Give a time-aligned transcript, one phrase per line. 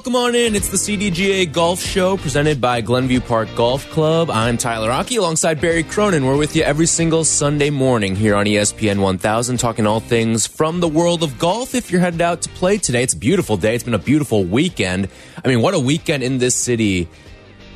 [0.00, 0.54] Welcome on in.
[0.54, 4.30] It's the CDGA Golf Show presented by Glenview Park Golf Club.
[4.30, 6.24] I'm Tyler Aki alongside Barry Cronin.
[6.24, 10.80] We're with you every single Sunday morning here on ESPN 1000, talking all things from
[10.80, 11.74] the world of golf.
[11.74, 13.74] If you're headed out to play today, it's a beautiful day.
[13.74, 15.10] It's been a beautiful weekend.
[15.44, 17.06] I mean, what a weekend in this city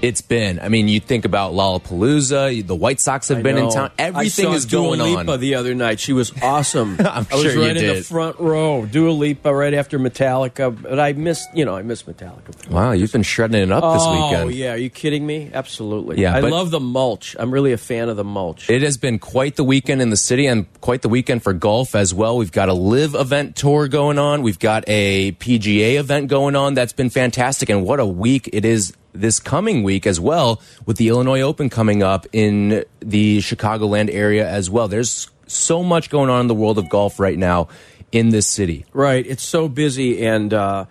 [0.05, 0.61] it's been.
[0.61, 3.91] I mean, you think about Lollapalooza, the White Sox have I been in town.
[3.99, 5.41] Everything is going Dua on.
[5.41, 5.99] The other night.
[5.99, 6.97] She was awesome.
[6.99, 8.85] I'm I was sure you right in the front row.
[8.85, 11.49] Dua Lipa right after Metallica, but I missed.
[11.55, 12.69] You know, I missed Metallica.
[12.71, 14.45] Wow, you've been shredding it up this oh, weekend.
[14.45, 15.51] oh yeah, are you kidding me?
[15.53, 16.21] Absolutely.
[16.21, 17.35] Yeah, I love the mulch.
[17.39, 18.69] I'm really a fan of the mulch.
[18.69, 21.95] It has been quite the weekend in the city and quite the weekend for golf
[21.95, 22.37] as well.
[22.37, 24.43] We've got a live event tour going on.
[24.43, 26.75] We've got a PGA event going on.
[26.75, 27.71] That's been fantastic.
[27.71, 31.71] And what a week it is this coming week as well with the Illinois Open
[31.71, 34.89] coming up in the Chicagoland area as well.
[34.89, 37.69] There's so much going on in the world of golf right now
[38.13, 38.85] in this city.
[38.93, 39.27] Right.
[39.27, 40.87] It's so busy and uh,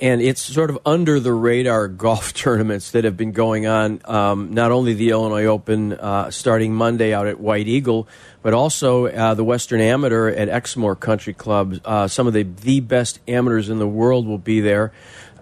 [0.00, 4.00] and it's sort of under the radar golf tournaments that have been going on.
[4.04, 8.08] Um, not only the Illinois Open uh, starting Monday out at White Eagle,
[8.42, 11.80] but also uh, the Western Amateur at Exmoor Country Club.
[11.84, 14.92] Uh, some of the the best amateurs in the world will be there.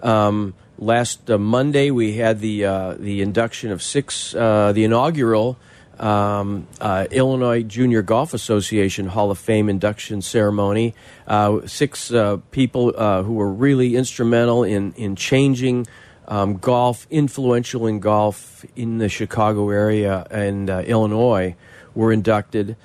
[0.03, 5.57] Um, last uh, Monday we had the uh, the induction of six, uh, the inaugural
[5.99, 10.95] um, uh, Illinois Junior Golf Association Hall of Fame induction ceremony.
[11.27, 15.87] Uh, six uh, people who were really instrumental in in changing
[16.27, 21.55] um, golf, influential in golf in the Chicago area and Illinois,
[21.95, 22.77] were inducted.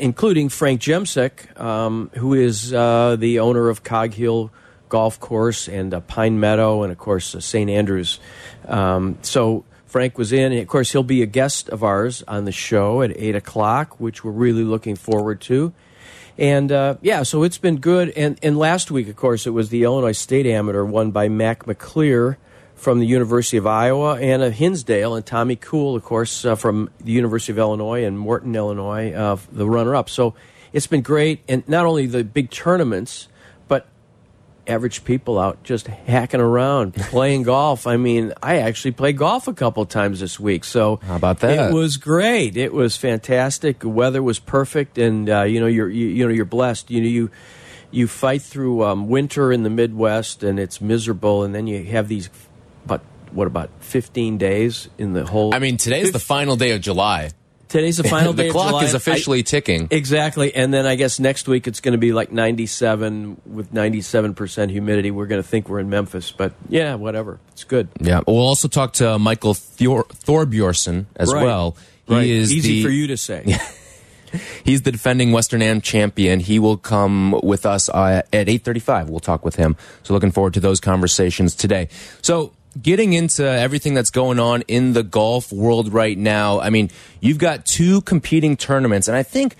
[0.00, 4.50] Including Frank Jemsek, um, who is the owner of Cog Hill
[4.90, 7.70] Golf Course and uh, Pine Meadow, and of course uh, St.
[7.70, 8.20] Andrews.
[8.68, 12.44] Um, so Frank was in, and of course he'll be a guest of ours on
[12.44, 15.72] the show at eight o'clock, which we're really looking forward to.
[16.36, 18.10] And uh, yeah, so it's been good.
[18.10, 21.64] And and last week, of course, it was the Illinois State Amateur won by Mac
[21.64, 22.36] McClear
[22.74, 27.12] from the University of Iowa, Anna Hinsdale, and Tommy Kuhl, of course, uh, from the
[27.12, 30.08] University of Illinois and Morton, Illinois, uh, the runner-up.
[30.08, 30.34] So
[30.72, 33.28] it's been great, and not only the big tournaments,
[34.70, 37.86] average people out just hacking around, playing golf.
[37.86, 40.64] I mean, I actually played golf a couple times this week.
[40.64, 41.70] So How about that?
[41.70, 42.56] It was great.
[42.56, 43.80] It was fantastic.
[43.80, 46.90] The weather was perfect, and uh, you know you're you, you know you're blessed.
[46.90, 47.30] You know you
[47.90, 52.08] you fight through um, winter in the Midwest, and it's miserable, and then you have
[52.08, 52.30] these.
[52.86, 53.02] But
[53.32, 55.54] what about 15 days in the whole?
[55.54, 57.30] I mean, today's the final day of July.
[57.70, 58.48] Today's the final day.
[58.48, 58.84] the clock July.
[58.84, 59.88] is officially I- ticking.
[59.90, 64.34] Exactly, and then I guess next week it's going to be like 97 with 97
[64.34, 65.10] percent humidity.
[65.10, 67.40] We're going to think we're in Memphis, but yeah, whatever.
[67.52, 67.88] It's good.
[68.00, 71.44] Yeah, we'll also talk to Michael Thor Thorbjornsen as Right.
[71.44, 71.76] well.
[72.06, 72.26] He Right.
[72.28, 73.56] is easy the, for you to say.
[74.64, 76.38] He's the defending Western Am champion.
[76.38, 79.08] He will come with us uh, at 8:35.
[79.08, 79.76] We'll talk with him.
[80.04, 81.88] So looking forward to those conversations today.
[82.22, 86.60] So getting into everything that's going on in the golf world right now.
[86.60, 89.56] I mean, you've got two competing tournaments and I think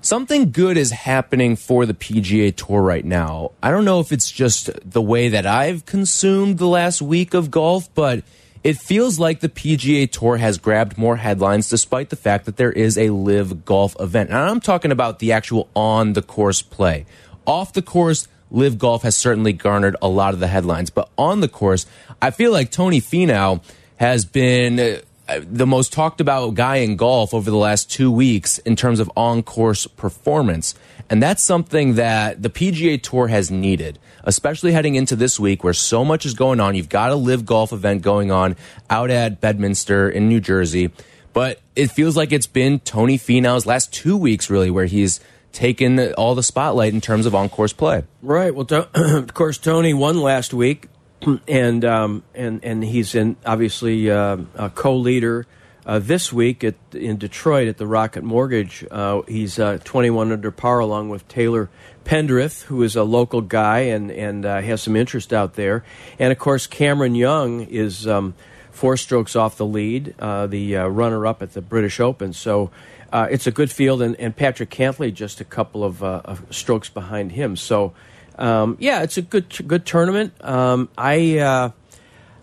[0.00, 3.52] something good is happening for the PGA Tour right now.
[3.62, 7.50] I don't know if it's just the way that I've consumed the last week of
[7.50, 8.22] golf, but
[8.64, 12.72] it feels like the PGA Tour has grabbed more headlines despite the fact that there
[12.72, 14.30] is a LIV golf event.
[14.30, 17.06] And I'm talking about the actual on the course play.
[17.46, 21.40] Off the course, LIV golf has certainly garnered a lot of the headlines, but on
[21.40, 21.86] the course,
[22.20, 23.62] I feel like Tony Finau
[23.96, 28.58] has been uh, the most talked about guy in golf over the last two weeks
[28.58, 30.74] in terms of on course performance.
[31.10, 35.74] And that's something that the PGA Tour has needed, especially heading into this week where
[35.74, 36.74] so much is going on.
[36.74, 38.56] You've got a LIV golf event going on
[38.88, 40.90] out at Bedminster in New Jersey.
[41.34, 45.20] But it feels like it's been Tony Finau's last two weeks, really, where he's
[45.58, 48.04] taken all the spotlight in terms of on course play.
[48.22, 48.54] Right.
[48.54, 50.86] Well, of course, Tony won last week,
[51.48, 55.46] and um, and and he's in obviously uh, a co-leader
[55.84, 58.86] uh, this week at in Detroit at the Rocket Mortgage.
[58.88, 61.68] Uh, he's uh, 21 under par along with Taylor
[62.04, 65.84] Pendrith, who is a local guy and and uh, has some interest out there,
[66.20, 68.06] and of course Cameron Young is.
[68.06, 68.34] Um,
[68.70, 72.32] Four strokes off the lead, uh, the runner-up at the British Open.
[72.32, 72.70] So
[73.12, 76.44] uh, it's a good field, and, and Patrick Cantlay just a couple of, uh, of
[76.50, 77.56] strokes behind him.
[77.56, 77.94] So
[78.38, 80.32] um, yeah, it's a good good tournament.
[80.44, 81.70] Um, I uh,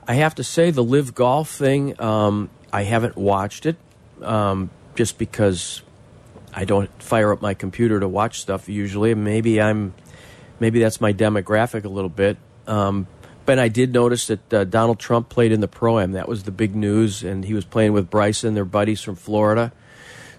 [0.08, 2.00] I have to say the live golf thing.
[2.02, 3.78] Um, I haven't watched it
[4.22, 5.82] um, just because
[6.54, 9.16] I don't fire up my computer to watch stuff usually.
[9.16, 9.94] Maybe I'm,
[10.60, 12.38] maybe that's my demographic a little bit.
[12.68, 13.08] Um,
[13.46, 16.14] but I did notice that uh, Donald Trump played in the pro am.
[16.14, 19.72] That was the big news, and he was playing with Bryson, their buddies from Florida.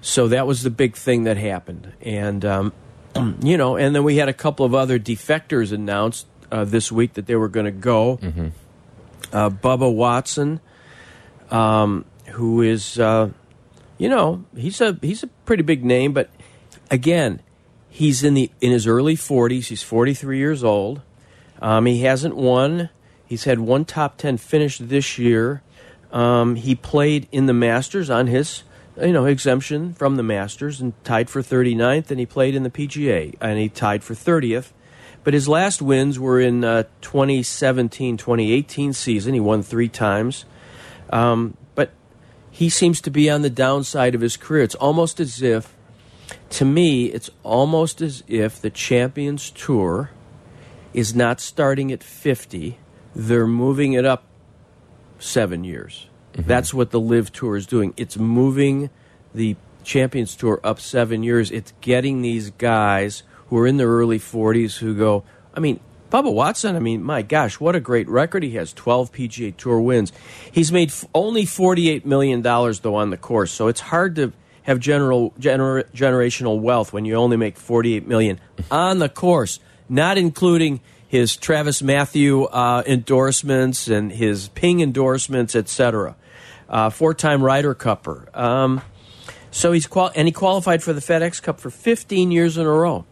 [0.06, 2.72] So that was the big thing that happened, and um,
[3.42, 7.14] you know, and then we had a couple of other defectors announced uh, this week
[7.14, 8.20] that they were going to go.
[8.22, 8.50] Mm -hmm.
[9.32, 10.60] uh, Bubba Watson,
[11.50, 12.04] um,
[12.34, 13.30] who is, uh,
[13.98, 16.28] you know, he's a he's a pretty big name, but
[16.88, 17.40] again,
[17.90, 19.70] he's in the in his early forties.
[19.70, 21.00] He's forty three years old.
[21.60, 22.90] Um, he hasn't won.
[23.28, 25.62] He's had one top ten finish this year.
[26.12, 28.62] Um, he played in the Masters on his
[29.00, 32.70] you know exemption from the Masters and tied for 39th, and he played in the
[32.70, 34.72] PGA and he tied for 30th.
[35.24, 39.34] But his last wins were in uh, 2017 2018 season.
[39.34, 40.44] He won three times.
[41.10, 41.90] Um, but
[42.50, 44.62] he seems to be on the downside of his career.
[44.62, 45.74] It's almost as if,
[46.50, 50.10] to me, it's almost as if the Champions Tour
[50.94, 52.78] is not starting at 50,
[53.14, 54.24] they're moving it up
[55.18, 56.08] seven years.
[56.36, 56.48] Mm -hmm.
[56.48, 57.92] That's what the LIV Tour is doing.
[57.96, 58.90] It's moving
[59.34, 61.50] the Champions Tour up seven years.
[61.50, 65.22] It's getting these guys who are in their early 40s who go,
[65.56, 65.80] I mean,
[66.10, 69.80] Bubba Watson, I mean, my gosh, what a great record he has 12 PGA Tour
[69.80, 70.12] wins.
[70.52, 75.32] He's made only $48 million, though, on the course, so it's hard to have general
[75.38, 78.40] gener generational wealth when you only make $48 million
[78.70, 86.16] on the course, not including his TravisMathew uh, endorsements and his Ping endorsements, etc.
[86.68, 88.34] Uh, Four-time Ryder Cupper.
[88.36, 88.82] Um,
[89.50, 92.70] so he's qual and he qualified for the FedEx Cup for 15 years in a
[92.70, 93.04] row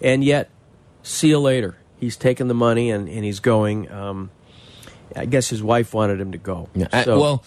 [0.00, 0.50] and yet,
[1.02, 1.76] see you later.
[1.98, 3.90] He's taking the money and, and he's going.
[3.90, 4.30] Um,
[5.16, 6.68] I guess his wife wanted him to go.
[6.74, 7.04] Yeah.
[7.04, 7.18] So.
[7.18, 7.44] well,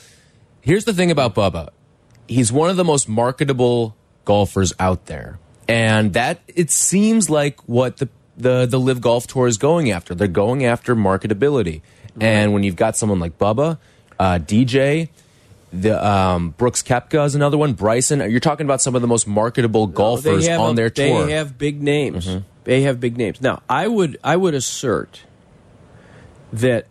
[0.62, 1.70] here's the thing about Bubba.
[2.28, 3.96] He's one of the most marketable
[4.26, 5.40] golfers out there.
[5.68, 10.14] And that it seems like what the the the LIV Golf Tour is going after.
[10.16, 11.82] They're going after marketability.
[12.16, 12.24] Right.
[12.24, 13.78] And when you've got someone like Bubba,
[14.20, 15.10] uh, DJ,
[15.74, 17.74] the um, Brooks Koepka is another one.
[17.74, 21.26] Bryson, you're talking about some of the most marketable golfers no, on a, their tour.
[21.26, 22.28] They have big names.
[22.28, 22.44] Mm -hmm.
[22.64, 23.42] They have big names.
[23.42, 25.22] Now, I would I would assert
[26.54, 26.86] that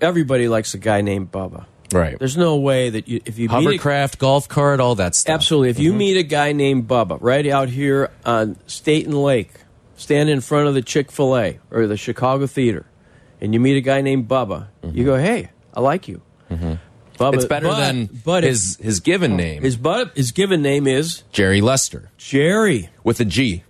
[0.00, 1.66] everybody likes a guy named Bubba.
[1.92, 2.18] Right.
[2.18, 5.34] There's no way that you if you hovercraft, a, golf cart, all that stuff.
[5.34, 5.70] Absolutely.
[5.70, 5.84] If mm -hmm.
[5.84, 5.98] you mm-hmm.
[5.98, 9.52] meet a guy named Bubba right out here on Staten Lake,
[9.96, 12.84] stand in front of the Chick Fil A or the Chicago Theater,
[13.40, 14.96] and you meet a guy named Bubba, mm -hmm.
[14.96, 16.20] you go, "Hey, I like you."
[16.50, 16.76] Mm-hmm.
[17.18, 19.62] Bubba, it's better but, than but his his given name.
[19.62, 22.10] His but his given name is Jerry Lester.
[22.18, 23.64] Jerry with a G.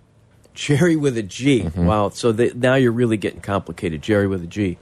[0.53, 1.61] Jerry with a G.
[1.61, 1.85] Mm -hmm.
[1.85, 2.09] Wow.
[2.09, 4.01] So the, now you're really getting complicated.
[4.01, 4.77] Jerry with a G.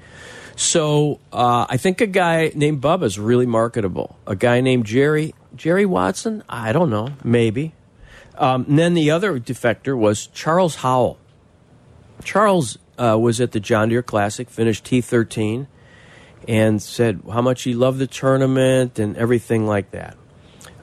[0.55, 4.15] So uh, I think a guy named Bubba is really marketable.
[4.25, 6.43] A guy named Jerry Jerry Watson.
[6.49, 7.09] I don't know.
[7.23, 7.73] Maybe.
[8.37, 11.17] Um, and then the other defector was Charles Howell.
[12.23, 15.67] Charles uh, was at the John Deere Classic, finished T13
[16.47, 20.17] and said how much he loved the tournament and everything like that.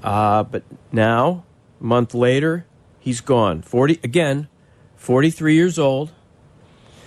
[0.02, 1.44] Uh, but now,
[1.80, 2.66] a month later,
[2.98, 3.62] he's gone.
[3.62, 4.48] 40 again,
[4.96, 6.12] 43 years old.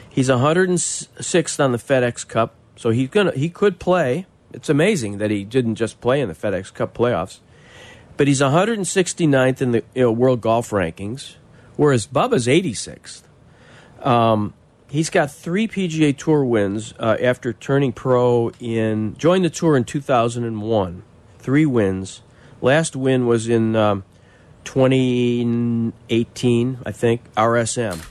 [0.10, 4.28] He's 106th on the FedEx Cup, so he's gonna he could play.
[4.54, 7.39] It's amazing that he didn't just play in the FedEx Cup playoffs.
[8.15, 11.36] But he's 169th in the you know, world golf rankings,
[11.75, 13.24] whereas Bubba's 86th.
[14.01, 14.53] Um,
[14.96, 19.84] He's got three PGA Tour wins uh, after turning pro in joined the tour in
[19.84, 21.04] 2001.
[21.38, 22.22] Three wins.
[22.62, 24.06] Last win was in um,
[24.64, 27.30] 2018, I think.
[27.34, 28.06] RSM,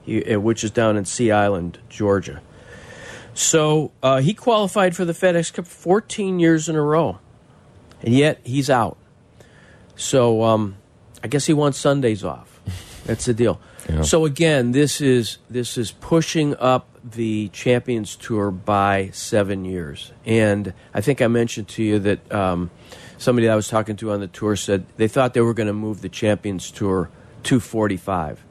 [0.00, 2.40] he, uh, which is down in Sea Island, Georgia.
[3.34, 7.18] So uh, he qualified for the FedEx Cup 14 years in a row,
[8.00, 8.96] and yet he's out.
[9.96, 10.76] So um,
[11.22, 12.58] I guess he wants Sundays off.
[13.04, 13.60] That's the deal.
[14.02, 20.72] So again, this is this is pushing up the Champions Tour by seven years, and
[20.94, 22.70] I think I mentioned to you that um,
[23.18, 25.72] somebody I was talking to on the tour said they thought they were going to
[25.72, 27.10] move the Champions Tour
[27.44, 28.44] to 45.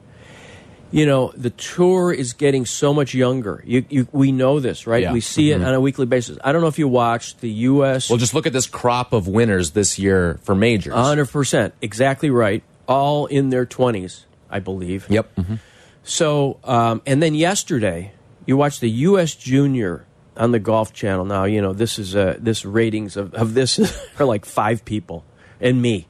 [0.90, 3.62] You know, the tour is getting so much younger.
[3.66, 5.04] You, you, we know this, right?
[5.04, 5.12] Yeah.
[5.14, 5.62] We see mm -hmm.
[5.62, 6.36] it on a weekly basis.
[6.44, 8.10] I don't know if you watched the U.S.
[8.10, 10.94] Well, just look at this crop of winners this year for majors.
[10.94, 11.72] 100%.
[11.80, 12.62] Exactly right.
[12.86, 15.06] All in their 20s I believe.
[15.08, 15.26] Yep.
[15.36, 15.58] Mm -hmm.
[16.02, 18.12] So, um, and then yesterday,
[18.46, 19.34] you watched the U.S.
[19.34, 20.04] Junior
[20.36, 21.24] on the Golf Channel.
[21.24, 23.78] Now, you know this is uh, this ratings of, of this
[24.18, 25.24] are like five people
[25.60, 26.06] and me,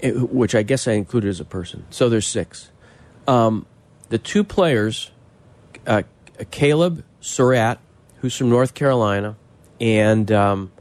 [0.00, 1.84] eh, which I guess I included as a person.
[1.90, 2.70] So there's six.
[3.26, 3.66] Um,
[4.08, 5.10] the two players,
[5.86, 6.02] uh,
[6.50, 7.78] Caleb Surratt,
[8.20, 9.36] who's from North Carolina,
[9.80, 10.72] and um,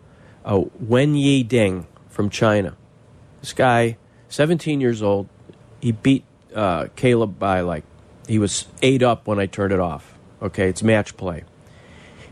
[0.45, 2.75] uh, Wen Yi Ding from China.
[3.41, 3.97] This guy,
[4.29, 5.27] 17 years old,
[5.81, 6.23] he beat
[6.55, 7.84] uh, Caleb by like
[8.27, 10.17] he was eight up when I turned it off.
[10.41, 11.43] Okay, it's match play.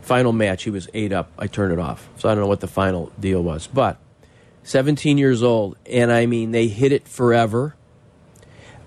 [0.01, 1.31] Final match, he was eight up.
[1.37, 3.97] I turned it off, so I don't know what the final deal was, but
[4.63, 7.75] 17 years old, and I mean they hit it forever.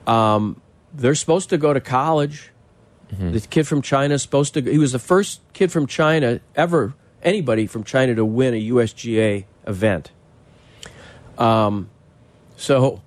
[0.07, 0.61] Um,
[0.93, 2.51] they're supposed to go to college.
[3.33, 4.63] The kid from China is supposed to.
[4.63, 9.45] He was the first kid from China ever, anybody from China to win a USGA
[9.67, 10.11] event.
[11.37, 11.91] Um,
[12.57, 13.03] so,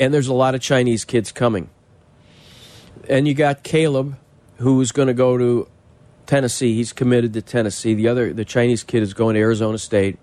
[0.00, 1.68] and there's a lot of Chinese kids coming.
[3.08, 4.16] And you got Caleb,
[4.56, 5.68] who's going to go to
[6.26, 6.74] Tennessee.
[6.74, 7.94] He's committed to Tennessee.
[7.94, 10.18] The other, the Chinese kid, is going to Arizona State.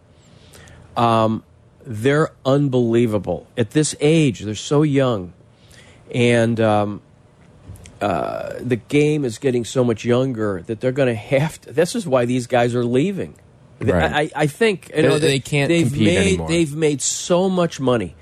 [0.95, 1.43] Um,
[1.85, 4.41] they're unbelievable at this age.
[4.41, 5.31] They're so young,
[6.13, 7.01] and um,
[8.01, 11.71] uh, the game is getting so much younger that they're going to have to.
[11.71, 13.35] This is why these guys are leaving.
[13.79, 14.11] Right.
[14.11, 16.47] I, I think you know, They- they can't they've compete made, anymore.
[16.49, 18.15] They've made so much money.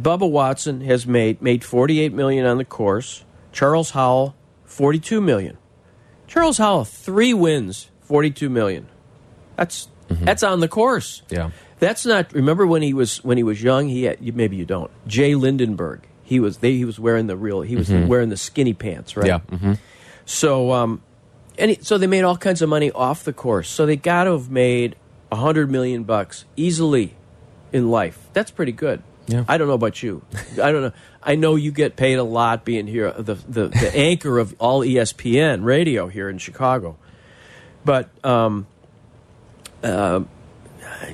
[0.00, 3.24] Bubba Watson has made made forty eight million on the course.
[3.52, 4.34] Charles Howell
[4.64, 5.56] forty two million.
[6.26, 8.88] Charles Howell three wins, forty two million.
[9.56, 11.22] That's that's on the course.
[11.30, 11.50] Yeah.
[11.78, 12.32] That's not.
[12.32, 13.88] Remember when he was when he was young?
[13.88, 14.90] He had, maybe you don't.
[15.06, 16.00] Jay Lindeberg.
[16.22, 17.60] He was they, he was wearing the real.
[17.62, 19.26] He was wearing the skinny pants, right?
[19.26, 19.38] Yeah.
[19.38, 19.74] hmm
[20.24, 21.02] So, um,
[21.58, 23.68] and it, so they made all kinds of money off the course.
[23.68, 24.96] So they got to have made
[25.30, 27.14] a hundred million bucks easily
[27.72, 28.28] in life.
[28.32, 29.02] That's pretty good.
[29.26, 29.44] Yeah.
[29.48, 30.22] I don't know about you.
[30.62, 30.92] I don't know.
[31.22, 34.80] I know you get paid a lot being here, the the, the anchor of all
[34.80, 36.96] ESPN radio here in Chicago.
[37.84, 38.66] But um,
[39.82, 40.20] uh,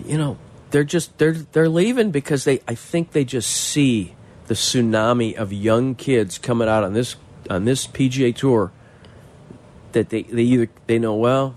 [0.07, 0.39] you know,
[0.71, 4.15] they're just they're they're leaving because they I think they just see
[4.47, 7.17] the tsunami of young kids coming out on this
[7.49, 8.73] on this PGA tour
[9.93, 11.55] that they, they either they know well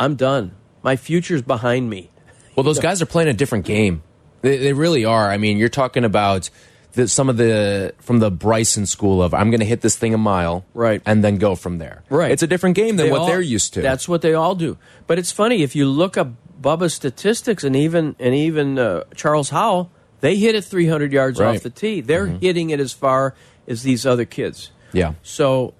[0.00, 2.10] i'm done my future's behind me
[2.56, 4.02] Well, those guys are playing a different game.
[4.42, 5.30] They, they really are.
[5.30, 6.50] I mean, you're talking about
[6.92, 10.12] the, some of the from the Bryson school of I'm going to hit this thing
[10.14, 11.00] a mile, Right.
[11.06, 12.02] and then go from there.
[12.10, 12.30] Right.
[12.30, 13.80] It's a different game than They what all- they're used to.
[13.82, 16.28] that's what they all do but it's funny if you look up
[16.60, 21.56] bubba's statistics and even and even uh, charles howell they hit it 300 yards Right.
[21.56, 23.34] Off the tee they're hitting it as far
[23.66, 25.14] as these other kids yeah.
[25.22, 25.72] So,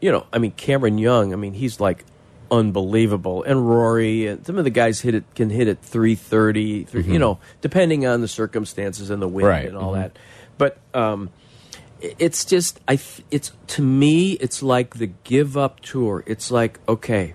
[0.00, 2.04] you know, I mean, Cameron Young, I mean, he's like
[2.50, 3.42] unbelievable.
[3.42, 7.18] And Rory, and some of the guys hit it can hit it 330, three, you
[7.18, 9.66] know, depending on the circumstances and the wind Right.
[9.66, 10.18] and all that.
[10.56, 11.30] But um,
[12.00, 12.98] it's just, I,
[13.30, 16.24] it's to me, it's like the give up tour.
[16.26, 17.34] It's like, okay,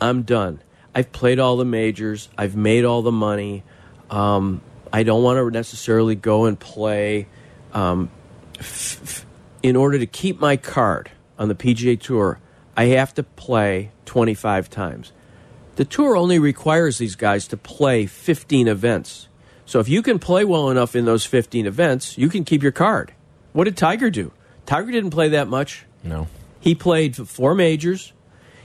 [0.00, 0.60] I'm done.
[0.94, 2.28] I've played all the majors.
[2.36, 3.62] I've made all the money.
[4.10, 4.60] Um,
[4.92, 7.28] I don't want to necessarily go and play.
[7.72, 8.10] Um,
[8.58, 9.26] f- f-
[9.62, 12.40] in order to keep my card on the PGA Tour,
[12.80, 15.12] I have to play 25 times.
[15.76, 19.28] The tour only requires these guys to play 15 events.
[19.66, 22.72] So if you can play well enough in those 15 events, you can keep your
[22.72, 23.12] card.
[23.52, 24.32] What did Tiger do?
[24.64, 25.84] Tiger didn't play that much.
[26.02, 26.28] No.
[26.58, 28.14] He played four majors.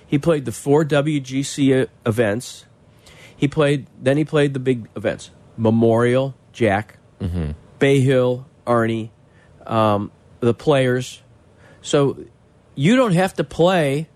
[0.07, 2.63] He played the four WGC e- events.
[3.35, 3.85] He played.
[4.01, 6.99] Then he played the big events: Memorial, Jack,
[7.79, 9.09] Bay Hill, Arnie,
[9.67, 11.21] um, the Players.
[11.81, 12.25] So
[12.75, 14.07] you don't have to play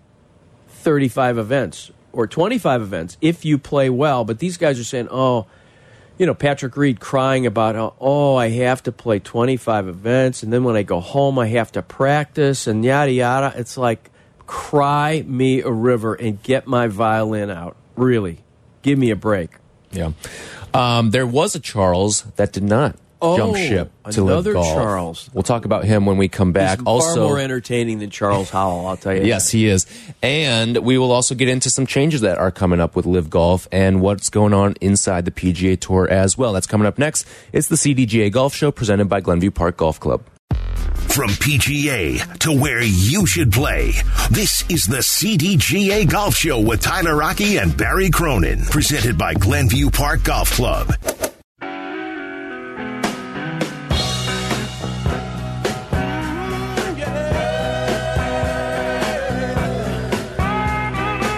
[0.68, 4.24] thirty-five events or twenty-five events if you play well.
[4.24, 5.46] But these guys are saying, "Oh,
[6.20, 10.64] you know, Patrick Reed crying about oh, I have to play 25 events, and then
[10.64, 13.54] when I go home, I have to practice, and yada, yada.
[13.56, 14.10] It's like,
[14.46, 17.74] cry me a river and get my violin out.
[17.96, 18.40] Really.
[18.82, 19.52] Give me a break.
[19.92, 20.12] Yeah.
[20.74, 24.66] Um, there was a Charles that did not jump Oh, ship to live another golf.
[24.74, 25.30] Charles.
[25.32, 26.78] We'll talk about him when we come back.
[26.78, 29.22] He's also, far more entertaining than Charles Howell, I'll tell you.
[29.24, 29.86] Yes, he is.
[30.22, 33.68] And we will also get into some changes that are coming up with LIV Golf
[33.70, 36.52] and what's going on inside the PGA Tour as well.
[36.52, 37.26] That's coming up next.
[37.52, 40.22] It's the CDGA Golf Show presented by Glenview Park Golf Club.
[41.08, 43.92] From PGA to where you should play,
[44.30, 49.90] this is the CDGA Golf Show with Tyler Aki and Barry Cronin, presented by Glenview
[49.90, 50.92] Park Golf Club.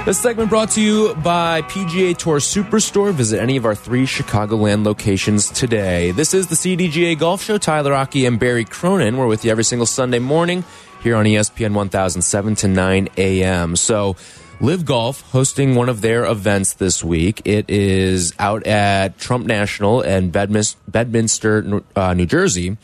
[0.05, 3.13] This segment brought to you by PGA Tour Superstore.
[3.13, 6.11] Visit any of our three Chicagoland locations today.
[6.11, 7.57] This is the CDGA Golf Show.
[7.57, 9.17] Tyler Aki and Barry Cronin.
[9.17, 10.65] We're with you every single Sunday morning
[11.05, 13.77] here on ESPN 1007 to 9 a.m.
[13.77, 14.17] So,
[14.61, 17.41] LIV Golf hosting one of their events this week.
[17.45, 22.77] It is out at Trump National and Bedminster, Bedminster uh, New Jersey.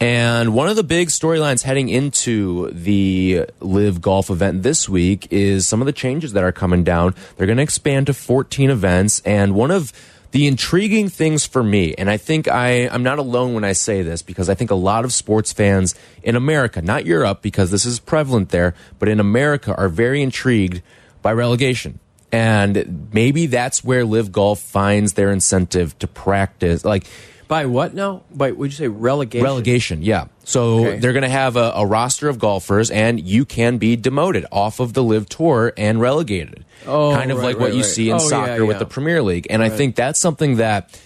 [0.00, 5.66] And one of the big storylines heading into the LIV Golf event this week is
[5.66, 7.16] some of the changes that are coming down.
[7.36, 9.20] They're going to expand to 14 events.
[9.24, 9.92] And one of
[10.30, 14.02] the intriguing things for me, and I think I, I'm not alone when I say
[14.02, 17.84] this because I think a lot of sports fans in America, not Europe because this
[17.84, 20.80] is prevalent there, but in America are very intrigued
[21.22, 21.98] by relegation.
[22.30, 26.84] And maybe that's where LIV Golf finds their incentive to practice.
[26.84, 27.06] Like,
[27.48, 28.22] by what now?
[28.30, 29.42] By would you say relegation?
[29.44, 30.26] Relegation, yeah.
[30.44, 30.98] So Okay.
[30.98, 34.80] they're going to have a, a roster of golfers, and you can be demoted off
[34.80, 36.64] of the LIV Tour and relegated.
[36.86, 37.84] Oh, kind of right, like what you right.
[37.84, 40.98] see in Oh, yeah, soccer with the Premier League, and I think that's something that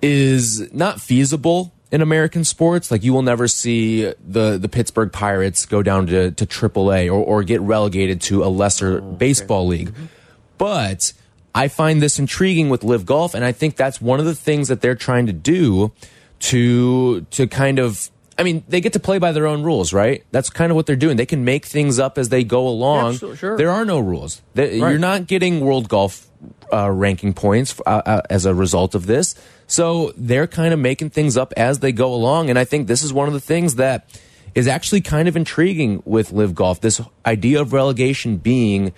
[0.00, 2.90] is not feasible in American sports.
[2.90, 7.12] Like you will never see the the Pittsburgh Pirates go down to to AAA or
[7.24, 9.90] or get relegated to a lesser Oh, baseball league.
[9.92, 10.04] Mm-hmm.
[10.58, 11.12] But
[11.54, 14.68] I find this intriguing with LIV Golf, and I think that's one of the things
[14.68, 15.92] that they're trying to do
[16.40, 18.10] to to kind of.
[18.38, 20.24] I mean, they get to play by their own rules, right?
[20.32, 21.16] That's kind of what they're doing.
[21.18, 23.12] They can make things up as they go along.
[23.12, 23.56] Absolutely, sure.
[23.58, 24.40] There are no rules.
[24.54, 24.90] They- Right.
[24.90, 26.26] You're not getting world golf
[26.72, 29.34] uh, ranking points uh, uh, as a result of this.
[29.66, 32.48] So they're kind of making things up as they go along.
[32.48, 34.08] And I think this is one of the things that
[34.54, 36.80] is actually kind of intriguing with LIV Golf.
[36.80, 38.92] This idea of relegation being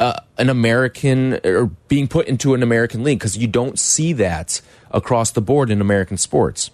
[0.00, 4.62] uh, an American or being put into an American league because you don't see that
[4.90, 6.70] across the board in American sports.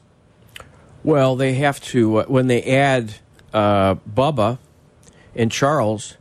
[1.03, 3.17] Well, they have to uh, when they add
[3.53, 4.59] uh, Bubba
[5.35, 6.17] and Charles,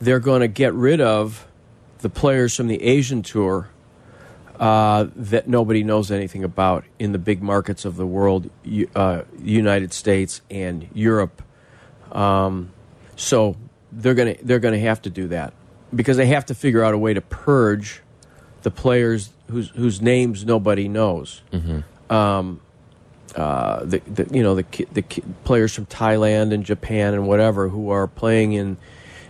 [0.00, 1.46] they're going to get rid of
[1.98, 3.68] the players from the Asian tour
[4.58, 8.50] uh, that nobody knows anything about in the big markets of the world,
[8.94, 11.42] uh, United States and Europe.
[12.10, 12.72] Um,
[13.16, 13.56] so
[13.92, 15.52] they're going to they're going to have to do that
[15.94, 18.02] because they have to figure out a way to purge
[18.62, 21.42] the players whose whose names nobody knows
[23.36, 25.02] uh, the, the you know the the
[25.44, 28.76] players from Thailand and Japan and whatever who are playing in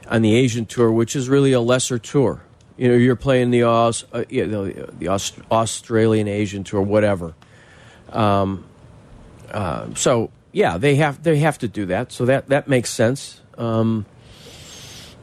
[0.08, 2.40] on the Asian tour, which is really a lesser tour.
[2.76, 7.34] You know, you're playing the Aus, uh, yeah, the, the Aust- Australian Asian tour, whatever.
[8.10, 8.64] Um,
[9.50, 12.12] uh, so yeah, they have they have to do that.
[12.12, 13.40] So that that makes sense.
[13.58, 14.06] Um,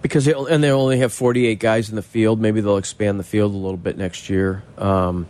[0.06, 2.40] because they and they only have 48 guys in the field.
[2.40, 4.62] Maybe they'll expand the field a little bit next year.
[4.78, 5.26] Um,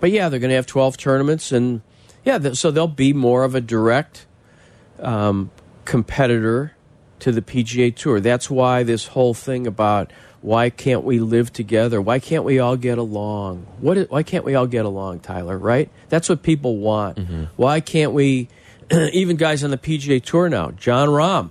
[0.00, 1.80] but yeah, they're going to have 12 tournaments, and
[2.24, 4.26] yeah, th so they'll be more of a direct
[4.98, 5.52] um,
[5.84, 6.72] competitor
[7.20, 8.18] to the PGA Tour.
[8.18, 10.12] That's why this whole thing about
[10.42, 12.02] why can't we live together?
[12.02, 13.64] Why can't we all get along?
[13.78, 14.10] What?
[14.10, 15.56] why can't we all get along, Tyler?
[15.56, 15.88] Right?
[16.08, 17.18] That's what people want.
[17.54, 18.48] Why can't we?
[18.90, 21.50] even guys on the PGA Tour now, Jon Rahm.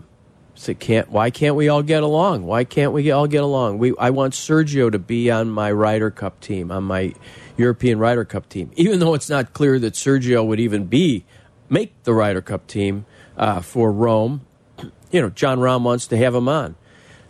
[0.55, 2.45] So can't why can't we all get along?
[2.45, 3.77] Why can't we all get along?
[3.77, 7.13] We I want Sergio to be on my Ryder Cup team, on my
[7.57, 11.25] European Ryder Cup team, even though it's not clear that Sergio would even be
[11.69, 13.05] make the Ryder Cup team
[13.37, 14.41] uh, for Rome.
[15.11, 16.75] You know, Jon Rahm wants to have him on.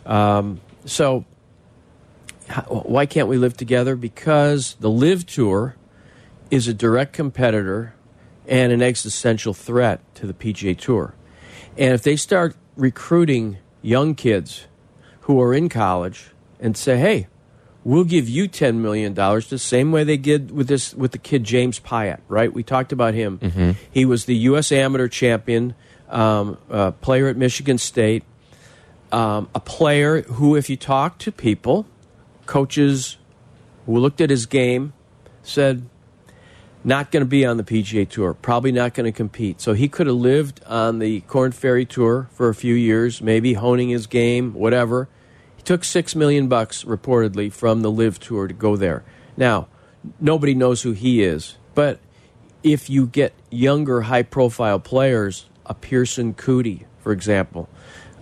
[0.06, 1.24] Um, so
[2.68, 3.94] why can't we live together?
[3.94, 5.76] Because the LIV Tour
[6.50, 7.94] is a direct competitor
[8.48, 11.14] and an existential threat to the PGA Tour.
[11.76, 14.66] And if they start recruiting young kids
[15.22, 17.26] who are in college and say, "Hey,
[17.84, 21.18] we'll give you ten million dollars," the same way they did with this with the
[21.18, 22.52] kid James Piot, right?
[22.52, 23.38] We talked about him.
[23.90, 24.70] He was the U.S.
[24.72, 25.74] amateur champion,
[26.08, 28.22] um, uh, player at Michigan State,
[29.12, 31.86] um, a player who, if you talk to people,
[32.46, 33.16] coaches
[33.86, 34.92] who looked at his game,
[35.42, 35.88] said
[36.86, 39.60] not going to be on the PGA Tour, probably not going to compete.
[39.60, 43.54] So he could have lived on the Corn Ferry Tour for a few years, maybe
[43.54, 45.08] honing his game, whatever.
[45.56, 49.02] He took six million bucks reportedly from the LIV Tour to go there.
[49.36, 49.66] Now,
[50.20, 51.98] nobody knows who he is, but
[52.62, 57.68] if you get younger, high-profile players, a Pierceson Coody, for example,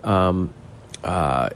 [0.03, 0.55] um,
[1.03, 1.51] uh,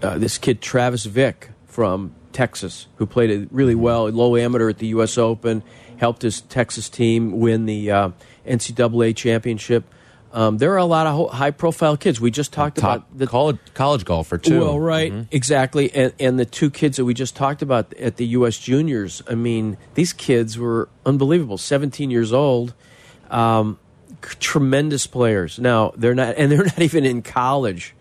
[0.00, 4.88] this kid Travis Vick from Texas, who played it really well, low amateur at the
[4.88, 5.16] U.S.
[5.16, 5.62] Open,
[5.98, 8.10] helped his Texas team win the uh,
[8.46, 9.84] NCAA championship.
[10.32, 12.20] Um, there are a lot of ho- high-profile kids.
[12.20, 14.60] We just talked Top about the college college golfer too.
[14.60, 18.26] well, right, exactly, and and the two kids that we just talked about at the
[18.26, 18.56] U.S.
[18.58, 19.22] Juniors.
[19.28, 21.58] I mean, these kids were unbelievable.
[21.58, 22.74] Seventeen years old,
[23.28, 23.80] um,
[24.20, 25.58] tremendous players.
[25.58, 27.96] Now they're not, and they're not even in college.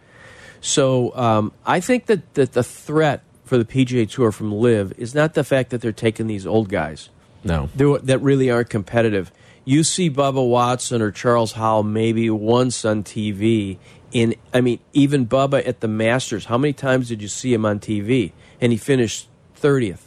[0.62, 5.16] So um, I think that that the threat for the PGA Tour from LIV is
[5.16, 7.10] not the fact that they're taking these old guys
[7.44, 7.68] No.
[7.76, 9.32] do- that really aren't competitive.
[9.66, 13.78] You see Bubba Watson or Charles Howell maybe once on TV.
[14.12, 16.46] In I mean, even Bubba at the Masters.
[16.46, 18.32] How many times did you see him on TV?
[18.62, 19.28] And he finished
[19.60, 20.00] 30th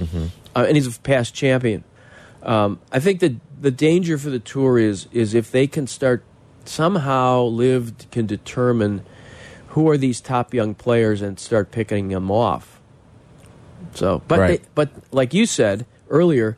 [0.00, 1.84] uh, and he's a past champion.
[2.42, 6.24] Um, I think that the danger for the tour is is if they can start
[6.64, 9.02] somehow LIV can determine
[9.68, 12.75] who are these top young players and start picking them off.
[13.94, 14.62] So, but Right.
[14.62, 16.56] they, but like you said earlier,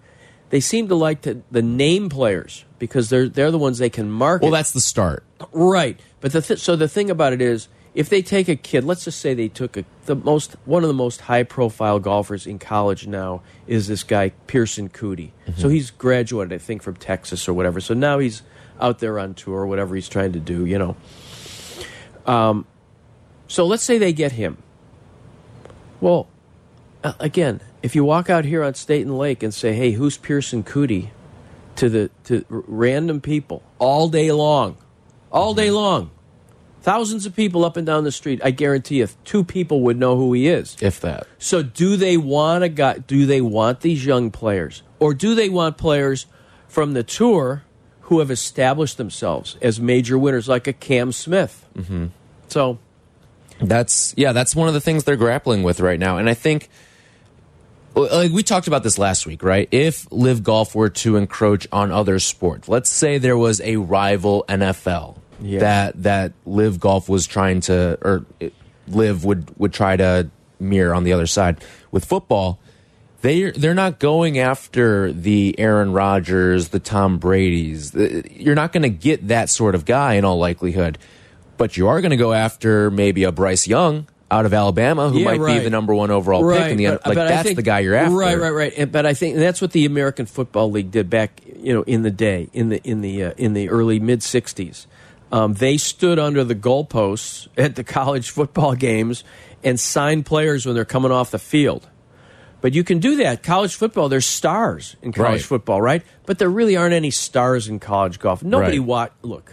[0.50, 4.10] they seem to like to, the name players because they're they're the ones they can
[4.10, 4.44] market.
[4.44, 5.24] Well, that's the start.
[5.52, 8.84] Right, but the th so the thing about it is, if they take a kid,
[8.84, 12.46] let's just say they took a, the most one of the most high profile golfers
[12.46, 15.30] in college now is this guy Pierceson Coody.
[15.56, 17.80] So he's graduated, I think, from Texas or whatever.
[17.80, 18.42] So now he's
[18.80, 20.96] out there on tour, whatever he's trying to do, you know.
[22.26, 22.66] Um,
[23.48, 24.58] so let's say they get him.
[26.00, 26.28] Well,
[27.04, 30.64] uh, again, if you walk out here on Staten Lake and say, "Hey, who's Pierceson
[30.64, 31.11] Coody?"
[31.76, 34.76] to the to random people all day long,
[35.30, 36.11] all day long,
[36.82, 38.40] thousands of people up and down the street.
[38.42, 40.76] I guarantee you, two people would know who he is.
[40.80, 41.26] If that.
[41.38, 42.98] So, do they want a guy?
[42.98, 46.26] Do they want these young players, or do they want players
[46.66, 47.62] from the tour
[48.02, 51.64] who have established themselves as major winners, like a Cam Smith?
[51.76, 52.06] Mm-hmm.
[52.48, 52.78] So,
[53.61, 56.68] That's yeah, that's one of the things they're grappling with right now, and I think.
[57.94, 59.68] Like we talked about this last week, right?
[59.72, 64.44] If LIV Golf were to encroach on other sports, let's say there was a rival
[64.48, 65.61] NFL Yeah.
[65.61, 68.24] that that LIV Golf was trying to, or
[68.88, 70.29] LIV would would try to
[70.61, 72.61] mirror on the other side with football.
[73.22, 77.94] They they're not going after the Aaron Rodgers, the Tom Brady's.
[77.96, 80.98] Uh, you're not going to get that sort of guy in all likelihood,
[81.57, 85.20] but you are going to go after maybe a Bryce Young out of Alabama, who
[85.20, 85.58] Yeah, might right.
[85.58, 87.80] be the number one overall pick in the but- like but that's think- the guy
[87.80, 88.14] you're after.
[88.14, 88.72] Right, right, right.
[88.76, 92.02] And- But I think that's what the American Football League did back, you know, in
[92.02, 94.86] the day, in the in the uh, in the early mid '60s.
[95.32, 99.24] Um, they stood under the goalposts at the college football games
[99.64, 101.86] and signed players when they're coming off the field.
[102.60, 103.42] But you can do that.
[103.42, 105.42] College football, there's stars in college Right.
[105.42, 106.02] football, right?
[106.26, 108.42] But there really aren't any stars in college golf.
[108.42, 108.86] Nobody Right.
[108.88, 109.12] watch.
[109.22, 109.52] Look,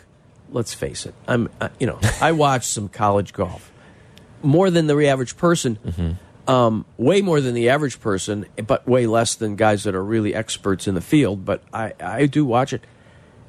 [0.52, 1.14] let's face it.
[1.28, 3.70] I'm, uh, you know, I watch some college golf
[4.46, 6.18] more than the average person.
[6.48, 10.36] Um, way more than the average person, but way less than guys that are really
[10.36, 11.44] experts in the field.
[11.44, 12.84] But I, I do watch it.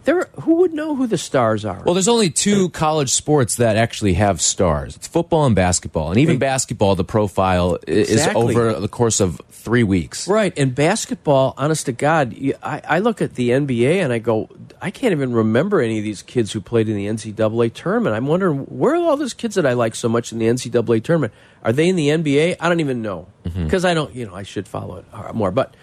[0.06, 1.82] There, who would know who the stars are?
[1.84, 4.94] Well, there's only two college sports that actually have stars.
[4.94, 8.54] It's football and basketball, and even basketball, the profile is Exactly.
[8.54, 10.28] over the course of three weeks.
[10.28, 14.48] Right, and basketball, honest to God, I, I look at the NBA and I go,
[14.80, 18.14] I can't even remember any of these kids who played in the NCAA tournament.
[18.14, 21.02] I'm wondering where are all those kids that I like so much in the NCAA
[21.02, 21.32] tournament?
[21.64, 22.58] Are they in the NBA?
[22.60, 25.50] I don't even know because I don't, you know, I should follow it uh, more.
[25.50, 25.74] But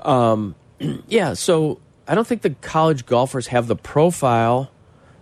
[0.00, 0.56] um,
[1.06, 4.70] yeah, so I don't think the college golfers have the profile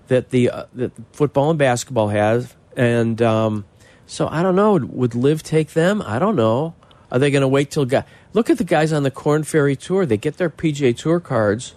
[0.09, 3.65] that the uh, that football and basketball has, and um,
[4.07, 4.73] so I don't know.
[4.75, 6.03] Would LIV take them?
[6.05, 6.75] I don't know.
[7.13, 8.05] Are they going to wait till guy?
[8.33, 10.07] Look at the guys on the Corn Ferry Tour.
[10.07, 11.75] They get their PGA Tour cards,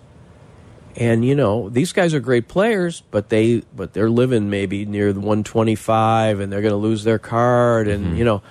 [0.96, 5.14] and you know these guys are great players, but they but they're living maybe near
[5.14, 8.42] the 125, and they're going to lose their card, and you know.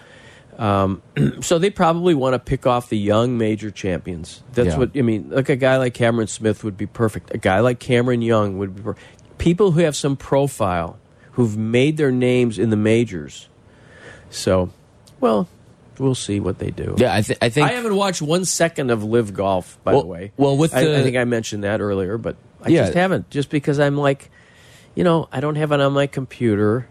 [0.58, 1.02] Um,
[1.40, 4.42] so they probably want to pick off the young major champions.
[4.52, 4.76] That's Yeah.
[4.78, 5.30] what I mean.
[5.30, 7.34] Like a guy like Cameron Smith would be perfect.
[7.34, 8.96] A guy like Cameron Young would be per-
[9.38, 10.98] people who have some profile,
[11.32, 13.48] who've made their names in the majors.
[14.30, 14.70] So,
[15.20, 15.48] well,
[15.98, 16.94] we'll see what they do.
[16.98, 20.02] Yeah, I, th I think I haven't watched one second of LIV Golf, by Well-
[20.02, 20.32] the way.
[20.36, 22.82] well, with I, the- I think I mentioned that earlier, but I Yeah.
[22.82, 23.30] just haven't.
[23.30, 24.30] Just because I'm like,
[24.94, 26.86] you know, I don't have it on my computer.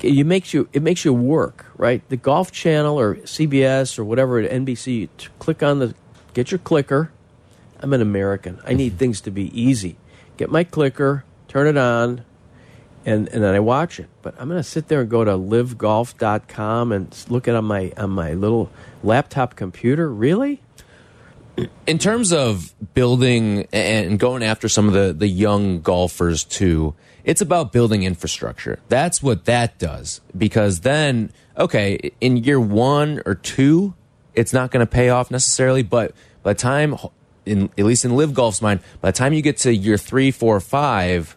[0.00, 2.06] You makes you it makes you work, right?
[2.08, 5.08] The Golf Channel or CBS or whatever at NBC.
[5.38, 5.94] Click on the,
[6.34, 7.10] get your clicker.
[7.80, 8.60] I'm an American.
[8.66, 9.96] I need things to be easy.
[10.36, 12.24] Get my clicker, turn it on,
[13.04, 14.08] and and then I watch it.
[14.22, 17.64] But I'm going to sit there and go to livegolf.com and look at it on
[17.64, 18.70] my on my little
[19.02, 20.12] laptop computer.
[20.12, 20.60] Really?
[21.86, 27.40] in terms of building and going after some of the, the young golfers too, it's
[27.40, 28.78] about building infrastructure.
[28.88, 30.20] That's what that does.
[30.36, 33.94] Because then, okay, in year one or two,
[34.34, 35.82] it's not going to pay off necessarily.
[35.82, 36.96] But by the time,
[37.46, 40.30] in, at least in LIV Golf's mind, by the time you get to year three,
[40.30, 41.36] four, five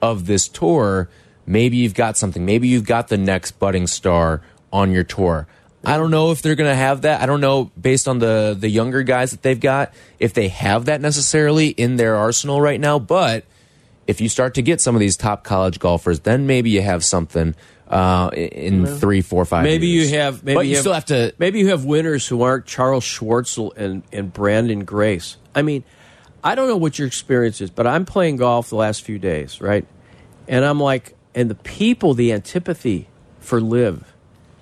[0.00, 1.08] of this tour,
[1.46, 2.44] maybe you've got something.
[2.44, 5.46] Maybe you've got the next budding star on your tour.
[5.84, 7.20] I don't know if they're going to have that.
[7.20, 10.86] I don't know based on the the younger guys that they've got if they have
[10.86, 12.98] that necessarily in their arsenal right now.
[12.98, 13.44] But
[14.06, 17.04] if you start to get some of these top college golfers, then maybe you have
[17.04, 17.54] something
[17.88, 19.64] uh, in three, four, five.
[19.64, 20.10] Maybe years.
[20.10, 20.42] you have.
[20.42, 21.34] Maybe but you, have, still have to.
[21.38, 25.36] Maybe you have winners who aren't Charles Schwartzel and and Branden Grace.
[25.54, 25.84] I mean,
[26.42, 29.60] I don't know what your experience is, but I'm playing golf the last few days,
[29.60, 29.86] right?
[30.48, 33.08] And I'm like, and the people, the antipathy
[33.40, 34.04] for LIV,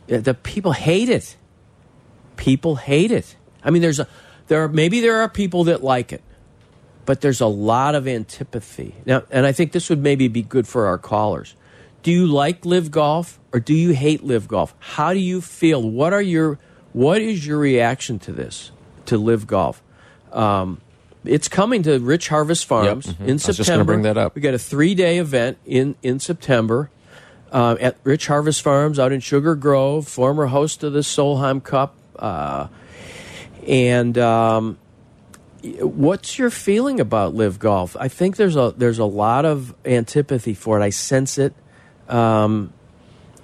[0.07, 1.37] the people hate it.
[2.37, 3.37] People hate it.
[3.63, 4.09] I mean, there's a
[4.49, 6.23] there are maybe there are people that like it,
[7.07, 10.67] but there's a lot of antipathy now, and I think this would maybe be good
[10.67, 11.55] for our callers.
[12.03, 14.75] Do you like LIV golf or do you hate LIV golf?
[14.79, 15.83] How do you feel?
[15.83, 16.59] What are your
[16.93, 18.71] what is your reaction to this?
[19.07, 19.83] To LIV golf?
[20.33, 20.81] Um,
[21.25, 23.21] it's coming to Rich Harvest Farms Yep, mhm.
[23.25, 23.57] in I was September.
[23.57, 24.35] just gonna bring that up.
[24.35, 26.91] We got a three day event in in September
[27.53, 30.07] uh, at Rich Harvest Farms out in Sugar Grove.
[30.07, 32.67] Former host of the Solheim Cup, uh,
[33.67, 34.77] and um,
[35.65, 37.97] what's your feeling about LIV golf?
[37.99, 40.85] I think there's a there's a lot of antipathy for it.
[40.85, 41.55] I sense it,
[42.09, 42.73] um,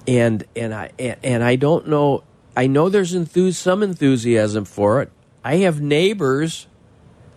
[0.07, 2.25] and and I and, and I don't know.
[2.57, 5.11] I know there's enthus some enthusiasm for it.
[5.45, 6.67] I have neighbors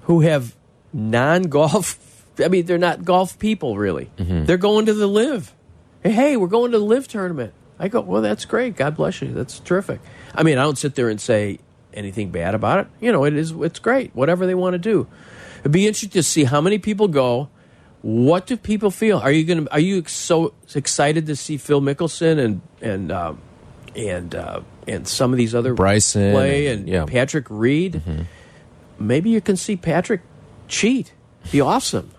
[0.04, 0.56] who have
[0.91, 2.00] non golf.
[2.43, 4.10] I mean, they're not golf people really.
[4.46, 5.54] They're going to the LIV.
[6.02, 7.54] Hey, hey, we're going to the LIV tournament.
[7.80, 8.76] I go, well, that's great.
[8.76, 9.32] God bless you.
[9.34, 10.00] That's terrific.
[10.34, 11.60] I mean, I don't sit there and say
[11.93, 12.88] anything bad about it.
[13.01, 13.51] You know, it is.
[13.51, 14.15] It's great.
[14.15, 15.08] Whatever they want to do.
[15.60, 17.49] It'd be interesting to see how many people go.
[18.01, 19.19] What do people feel?
[19.19, 19.71] Are you going to?
[19.71, 23.39] Are you so excited to see Phil Mickelson and and um,
[23.95, 27.06] and uh, and some of these other Bryson play and- and, yeah.
[27.06, 28.01] Patrick Reed?
[28.99, 30.21] Maybe you can see Patrick
[30.67, 31.13] cheat.
[31.51, 32.12] Be awesome.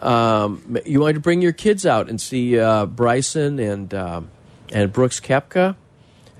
[0.00, 4.30] Um, you want to bring your kids out and see uh, Bryson and um
[4.72, 5.74] and Brooks Koepka.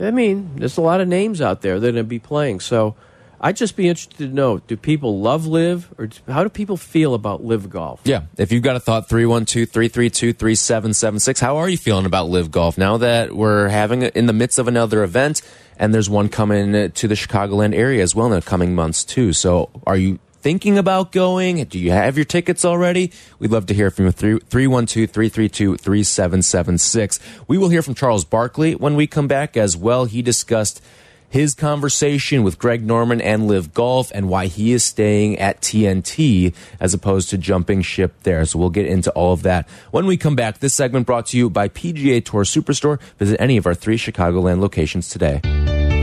[0.00, 2.60] I mean, there's a lot of names out there that are going to be playing.
[2.60, 2.94] So
[3.40, 7.14] I'd just be interested to know: Do people love LIV, or how do people feel
[7.14, 8.00] about LIV golf?
[8.04, 11.40] Yeah, if you've got a thought, 312 332 3776.
[11.40, 14.68] How are you feeling about LIV Golf now that we're having in the midst of
[14.68, 15.42] another event
[15.78, 19.32] and there's one coming to the Chicagoland area as well in the coming months, too?
[19.32, 21.64] So are you thinking about going?
[21.64, 23.12] Do you have your tickets already?
[23.38, 24.12] We'd love to hear from you.
[24.12, 27.20] 312 332 3776.
[27.46, 30.04] We will hear from Charles Barkley when we come back as well.
[30.04, 30.82] He discussed
[31.30, 36.54] his conversation with Greg Norman and LIV Golf and why he is staying at TNT
[36.80, 38.44] as opposed to jumping ship there.
[38.44, 40.58] So we'll get into all of that when we come back.
[40.58, 43.00] This segment brought to you by PGA Tour Superstore.
[43.18, 45.77] Visit any of our three Chicagoland locations today.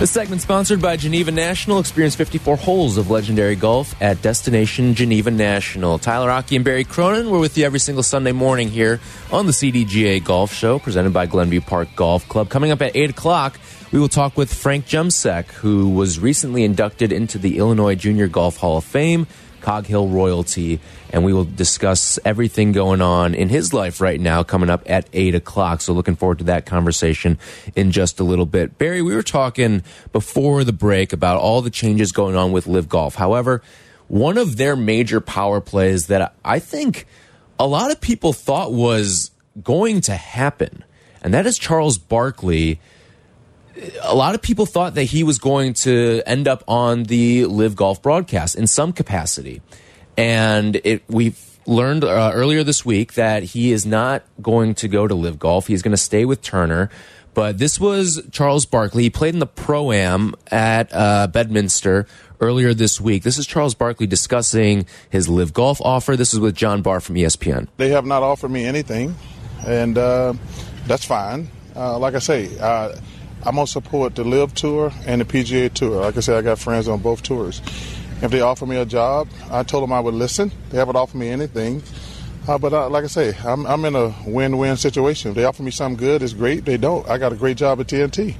[0.00, 1.78] This segment sponsored by Geneva National.
[1.78, 5.98] Experience 54 holes of legendary golf at Destination Geneva National.
[5.98, 8.98] Tyler Aki and Barry Cronin, we're with you every single Sunday morning here
[9.30, 12.48] on the CDGA Golf Show, presented by Glenview Park Golf Club.
[12.48, 13.60] Coming up at 8 o'clock,
[13.92, 18.56] we will talk with Frank Jemsek, who was recently inducted into the Illinois Junior Golf
[18.56, 19.26] Hall of Fame.
[19.60, 24.42] Cog Hill royalty, and we will discuss everything going on in his life right now
[24.42, 25.80] coming up at 8 o'clock.
[25.80, 27.38] So, looking forward to that conversation
[27.76, 28.78] in just a little bit.
[28.78, 32.88] Barry, we were talking before the break about all the changes going on with Live
[32.88, 33.14] Golf.
[33.14, 33.62] However,
[34.08, 37.06] one of their major power plays that I think
[37.58, 39.30] a lot of people thought was
[39.62, 40.84] going to happen,
[41.22, 42.80] and that is Charles Barkley
[44.02, 47.76] a lot of people thought that he was going to end up on the LIV
[47.76, 49.62] golf broadcast in some capacity.
[50.16, 51.34] And it we
[51.66, 55.66] learned uh, earlier this week that he is not going to go to LIV golf.
[55.66, 56.90] He's going to stay with turner.
[57.32, 59.04] But this was charles barkley.
[59.04, 62.06] He played in the pro-am at uh, bedminster
[62.40, 63.22] earlier this week.
[63.22, 66.16] This is charles barkley discussing his LIV golf offer.
[66.16, 69.14] This is with john barr from espn They have not offered me anything,
[69.64, 70.34] and uh,
[70.86, 71.48] that's fine.
[71.76, 72.96] Uh, like I say, uh,
[73.44, 76.00] I'm gonna support the LIV Tour and the PGA Tour.
[76.02, 77.60] Like I said, I got friends on both tours.
[78.22, 80.52] If they offer me a job, I told them I would listen.
[80.70, 81.82] They haven't offered me anything,
[82.46, 85.30] uh, but uh, like I say, I'm, I'm in a win-win situation.
[85.30, 86.58] If they offer me something good, it's great.
[86.60, 88.34] If they don't, I got a great job at TNT.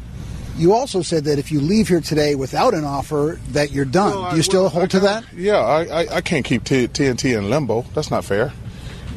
[0.59, 4.11] You also said that if you leave here today without an offer, that you're done.
[4.21, 5.25] Well, Do you I- still well, hold I to that?
[5.35, 7.87] Yeah, I, I, I can't keep T- TNT in limbo.
[7.95, 8.53] That's not fair.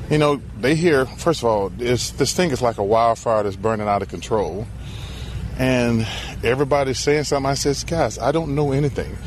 [0.09, 3.87] You know, they hear, first of all, this thing is like a wildfire that's burning
[3.89, 4.65] out of control.
[5.57, 6.07] And
[6.43, 7.49] everybody's saying something.
[7.49, 9.17] I says, guys, I don't know anything.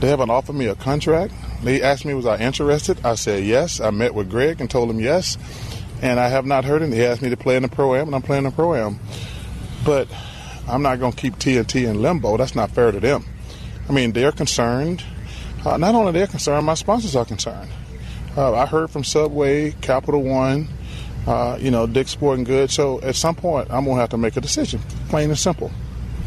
[0.00, 1.32] They haven't offered me a contract.
[1.62, 3.04] They asked me, was I interested?
[3.04, 3.80] I said yes.
[3.80, 5.38] I met with Greg and told him yes.
[6.02, 6.92] And I have not heard him.
[6.92, 8.98] He asked me to play in the pro am, and I'm playing the pro am.
[9.84, 10.08] But
[10.68, 12.36] I'm not going to keep TNT in limbo.
[12.36, 13.24] That's not fair to them.
[13.88, 15.02] I mean, they're concerned.
[15.64, 17.70] Uh, not only they're concerned, my sponsors are concerned.
[18.36, 20.68] Uh, I heard from Subway, Capital One,
[21.26, 22.74] uh, you know, Dick's Sporting Goods.
[22.74, 24.80] So at some point, I'm going to have to make a decision,
[25.14, 25.70] plain and simple.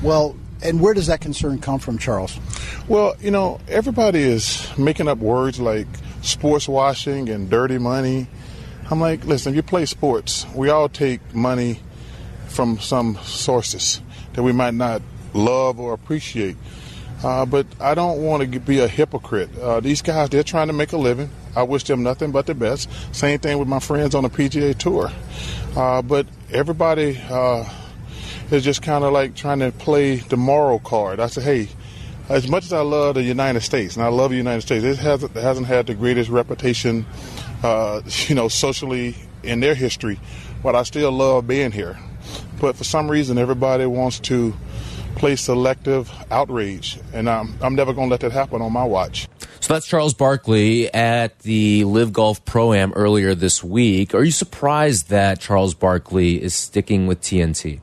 [0.01, 2.39] Well, and where does that concern come from, Charles?
[2.87, 5.87] Well, you know, everybody is making up words like
[6.21, 8.27] sports washing and dirty money.
[8.89, 11.81] I'm like, listen, if you play sports, we all take money
[12.47, 13.99] from some sources
[14.35, 15.01] that we might not
[15.33, 16.55] love or appreciate.
[17.25, 19.49] Uh, but I don't want to be a hypocrite.
[19.59, 21.29] Uh, these guys, they're trying to make a living.
[21.57, 22.89] I wish them nothing but the best.
[23.13, 25.11] Same thing with my friends on the PGA Tour.
[25.75, 27.19] Uh, but everybody
[28.51, 31.19] is just kind of like trying to play the moral card.
[31.19, 31.69] I said, hey,
[32.29, 34.97] as much as I love the United States, and I love the United States, it
[34.97, 37.05] hasn't, it hasn't had the greatest reputation,
[37.63, 40.19] uh, you know, socially in their history,
[40.63, 41.97] but I still love being here.
[42.59, 44.53] But for some reason, everybody wants to
[45.15, 49.27] play selective outrage, and I'm, I'm never going to let that happen on my watch.
[49.59, 54.13] So that's Charles Barkley at the LIV Golf Pro Am earlier this week.
[54.13, 57.81] Are you surprised that Charles Barkley is sticking with TNT?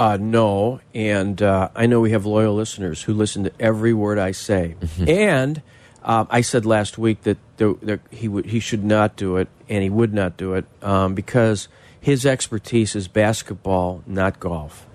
[0.00, 4.18] Uh, no, and uh, I know we have loyal listeners who listen to every word
[4.18, 4.76] I say.
[5.06, 5.60] And
[6.02, 9.48] um, I said last week that there, there, he would he should not do it,
[9.68, 11.68] and he would not do it um, because
[12.00, 14.86] his expertise is basketball, not golf.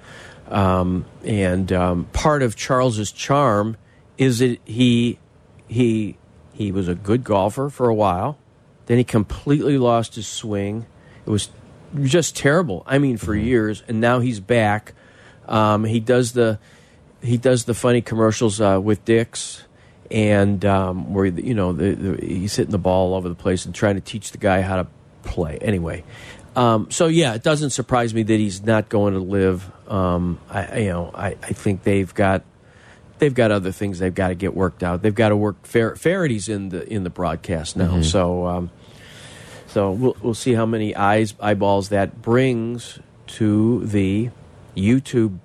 [0.48, 3.78] Um, and um, part of Charles's charm
[4.18, 5.20] is that he
[5.68, 6.18] he
[6.52, 8.40] he was a good golfer for a while.
[8.88, 10.88] Then he completely lost his swing.
[11.28, 11.50] It was
[12.04, 12.84] just terrible.
[12.88, 14.94] I mean, for years, and now he's back.
[15.48, 16.60] Um, he does the
[17.22, 19.64] he does the funny commercials uh, with Dick's,
[20.12, 23.66] and um, where you know the, the, he's hitting the ball all over the place
[23.66, 24.88] and trying to teach the guy how to
[25.24, 25.58] play.
[25.62, 26.04] Anyway,
[26.56, 29.72] um, so yeah, it doesn't surprise me that he's not going to LIV.
[29.92, 32.44] Um, I you know I, I think they've got
[33.20, 35.02] they've got other things they've got to get worked out.
[35.02, 35.66] They've got to work.
[35.66, 38.72] Fer Feherty's in the in the broadcast now, so um,
[39.68, 44.30] so we'll we'll see how many eyes eyeballs that brings to the
[44.76, 45.40] YouTube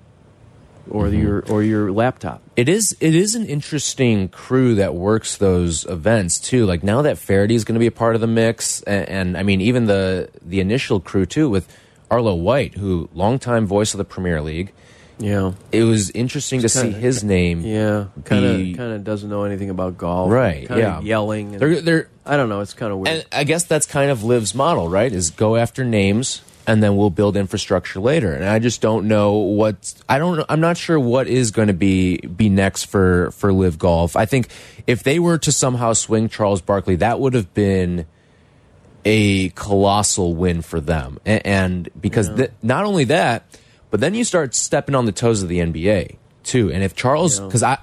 [0.90, 1.22] or mm-hmm.
[1.22, 2.42] your or your laptop.
[2.56, 6.66] It is it is an interesting crew that works those events too.
[6.66, 9.36] Like now that Feherty is going to be a part of the mix, and, and,
[9.36, 11.74] I mean even the the initial crew too with
[12.10, 14.72] Arlo White, who longtime voice of the Premier League.
[15.18, 17.60] Yeah, It was interesting to see kinda- his name.
[17.60, 21.00] yeah, kind of kind of doesn't know anything about golf, Right, Kinda yeah.
[21.02, 21.52] yelling.
[21.52, 22.60] And, They're they're I don't know.
[22.60, 23.16] It's kind of weird.
[23.16, 25.12] And I guess that's kind of LIV's model, right?
[25.12, 28.32] Is go after names and then we'll build infrastructure later.
[28.32, 30.44] And I just don't know what I don't.
[30.48, 34.16] I'm not sure what is going to be be next for for LIV Golf.
[34.16, 34.48] I think
[34.86, 38.06] if they were to somehow swing Charles Barkley, that would have been
[39.04, 41.18] a colossal win for them.
[41.24, 43.44] And, and because th not only that,
[43.90, 46.70] but then you start stepping on the toes of the NBA too.
[46.72, 47.78] And if Charles, because I,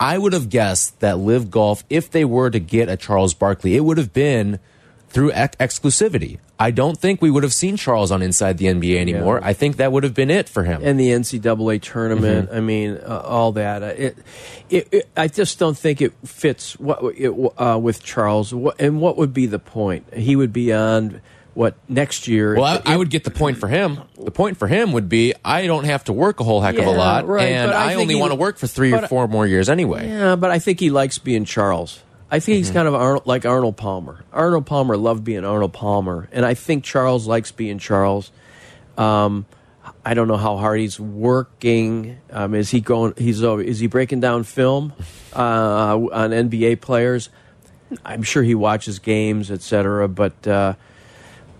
[0.00, 3.76] I would have guessed that LIV Golf, if they were to get a Charles Barkley,
[3.76, 4.60] it would have been
[5.10, 6.38] through ex exclusivity.
[6.58, 9.40] I don't think we would have seen Charles on Inside the NBA anymore.
[9.42, 10.80] I think that would have been it for him.
[10.84, 12.48] and the NCAA tournament.
[12.48, 12.56] Mm-hmm.
[12.56, 13.82] I mean, uh, all that.
[13.82, 14.18] Uh, It,
[14.68, 18.52] it, it, I just don't think it fits what it, uh, with Charles.
[18.78, 20.12] And what would be the point?
[20.14, 21.20] He would be on
[21.54, 22.54] what next year?
[22.56, 24.00] well, I, I would get the point for him.
[24.16, 26.86] The point for him would be I don't have to work a whole heck of
[26.86, 29.06] a lot, right, and but I I, only he- want to work for three or
[29.08, 30.08] four more years anyway.
[30.08, 32.00] Yeah, but I think he likes being Charles.
[32.30, 34.24] I think he's kind of Arnold, like Arnold Palmer.
[34.32, 38.30] Arnold Palmer loved being Arnold Palmer, and I think Charles likes being Charles.
[38.98, 39.46] Um,
[40.04, 42.18] I don't know how hard he's working.
[42.30, 43.14] Um, is he going?
[43.16, 43.62] He's over.
[43.62, 44.92] Is he breaking down film
[45.34, 47.30] uh, on NBA players?
[48.04, 50.08] I'm sure he watches games, etc.
[50.08, 50.74] But uh,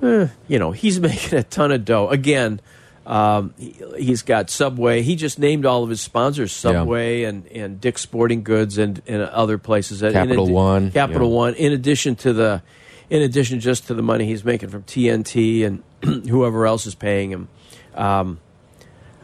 [0.02, 2.09] eh, you know, he's making a ton of dough.
[2.09, 2.61] Again,
[3.08, 5.00] um, he, he's got Subway.
[5.00, 9.22] He just named all of his sponsors: Subway and, and Dick's Sporting Goods and, and
[9.22, 10.02] other places.
[10.02, 11.34] Capital addi- One, Capital yeah.
[11.34, 11.54] One.
[11.54, 12.62] In addition to the,
[13.08, 15.82] in addition just to the money he's making from TNT and
[16.28, 17.48] whoever else is paying him.
[17.94, 18.40] Um,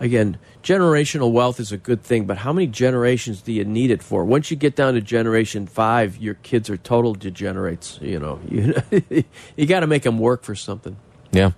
[0.00, 4.02] again, generational wealth is a good thing, but how many generations do you need it
[4.02, 4.24] for?
[4.24, 7.98] Once you get down to generation five, your kids are total degenerates.
[8.00, 9.24] You know, you,
[9.56, 10.96] you got to make them work for something.
[11.34, 11.50] Yeah.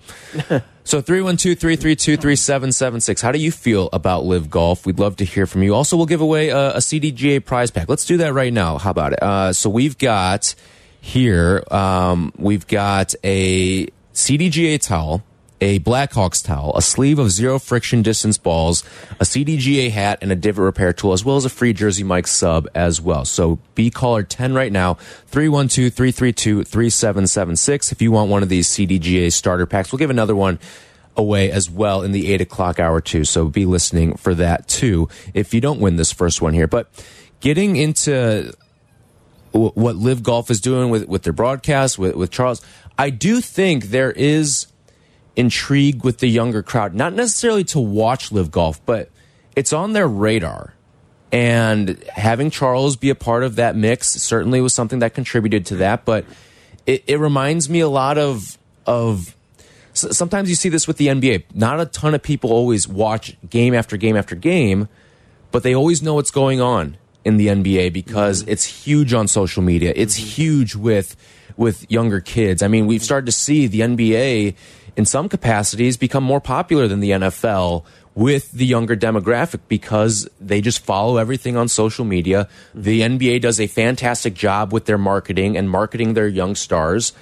[0.84, 3.20] so 312-332-3776.
[3.20, 4.86] How do you feel about LIV Golf?
[4.86, 5.74] We'd love to hear from you.
[5.74, 7.88] Also, we'll give away a, a CDGA prize pack.
[7.88, 8.78] Let's do that right now.
[8.78, 9.22] How about it?
[9.22, 10.54] Uh, so we've got
[11.00, 15.22] here, um, we've got a CDGA towel,
[15.61, 18.85] a Blackhawks towel, a sleeve of zero friction distance balls,
[19.21, 22.27] a CDGA hat, and a divot repair tool, as well as a free Jersey Mike
[22.27, 23.25] sub as well.
[23.25, 24.94] So be caller 10 right now,
[25.27, 27.92] 312 332 3776.
[27.92, 30.59] If you want one of these CDGA starter packs, we'll give another one
[31.17, 33.25] away as well in the 8 o'clock hour, too.
[33.25, 36.67] So be listening for that, too, if you don't win this first one here.
[36.67, 36.90] But
[37.40, 38.52] getting into
[39.52, 42.61] what LIV Golf is doing with, with their broadcast, with, with Charles,
[42.98, 44.67] I do think there is
[45.37, 49.10] intrigue with the younger crowd, not necessarily to watch LIV Golf, but
[49.54, 50.72] it's on their radar.
[51.32, 55.76] And having Charles be a part of that mix certainly was something that contributed to
[55.76, 56.04] that.
[56.04, 56.24] But
[56.87, 58.56] it, it reminds me a lot of
[58.87, 59.34] of
[59.92, 61.44] sometimes you see this with the NBA.
[61.54, 64.88] Not a ton of people always watch game after game after game,
[65.50, 68.50] but they always know what's going on in the NBA because Mm-hmm.
[68.52, 69.92] it's huge on social media.
[69.96, 71.16] It's huge with
[71.56, 72.62] with younger kids.
[72.62, 74.54] I mean, we've started to see the NBA
[74.97, 77.85] in some capacities become more popular than the NFL
[78.15, 82.49] with the younger demographic because they just follow everything on social media.
[82.75, 87.13] The NBA does a fantastic job with their marketing and marketing their young stars.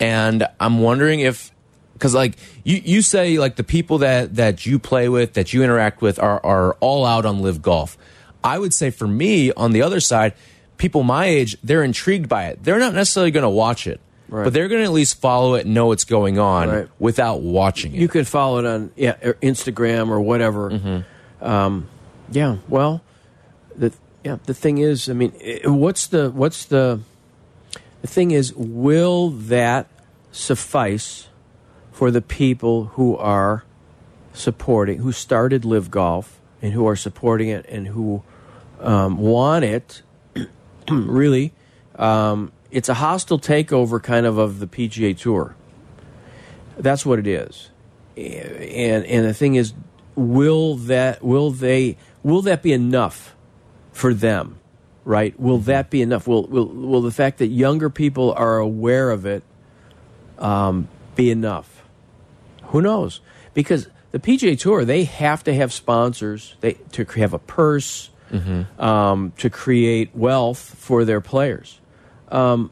[0.00, 1.52] And I'm wondering if
[2.00, 5.62] because like you you say like the people that that you play with that you
[5.62, 7.98] interact with are are all out on LIV Golf
[8.42, 10.32] i would say for me on the other side
[10.78, 14.00] people my age they're intrigued by it they're not necessarily going to watch it
[14.30, 14.44] Right.
[14.44, 16.88] but they're going to at least follow it and know what's going on Right.
[17.00, 20.70] without watching it You can follow it on yeah, or Instagram or whatever.
[20.70, 21.44] Mm-hmm.
[21.44, 21.88] Um,
[22.30, 22.58] yeah.
[22.68, 23.02] Well,
[23.76, 25.32] the yeah the thing is, I mean,
[25.64, 27.00] what's the what's the
[28.02, 29.88] the thing is, will that
[30.32, 31.28] suffice
[31.92, 33.64] for the people who are
[34.32, 38.22] supporting, who started LIV Golf and who are supporting it and who
[38.80, 40.02] um, want it?
[40.90, 41.52] really,
[41.96, 45.56] um, it's a hostile takeover kind of of the PGA Tour.
[46.78, 47.70] That's what it is.
[48.16, 49.72] And and the thing is,
[50.14, 53.36] will that will they will that be enough
[53.92, 54.58] for them?
[55.04, 55.38] Right?
[55.40, 56.26] Will that be enough?
[56.26, 59.42] Will will will the fact that younger people are aware of it
[60.38, 61.84] um, be enough?
[62.66, 63.20] Who knows?
[63.54, 66.56] Because the PGA Tour, they have to have sponsors.
[66.60, 68.10] They to have a purse
[68.78, 71.79] um, to create wealth for their players.
[72.30, 72.70] Um,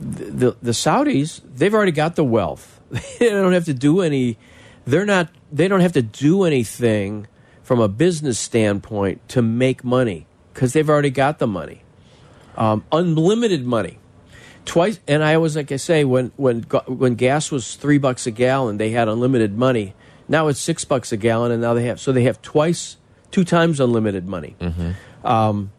[0.00, 2.80] the, the the Saudis, they've already got the wealth.
[2.90, 4.38] they don't have to do any.
[4.86, 5.28] They're not.
[5.52, 7.26] They don't have to do anything
[7.62, 11.82] from a business standpoint to make money because they've already got the money,
[12.56, 13.98] um, unlimited money
[14.64, 18.30] twice and i always like i say when when when gas was three bucks a
[18.30, 19.94] gallon they had unlimited money
[20.28, 22.96] now it's six bucks a gallon and now they have so they have twice
[23.30, 24.56] two times unlimited money
[25.22, 25.70] um,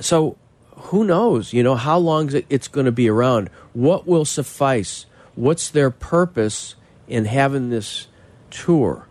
[0.00, 0.36] so
[0.84, 4.24] who knows you know how long is it, it's going to be around what will
[4.24, 6.74] suffice what's their purpose
[7.08, 8.06] in having this
[8.50, 9.06] tour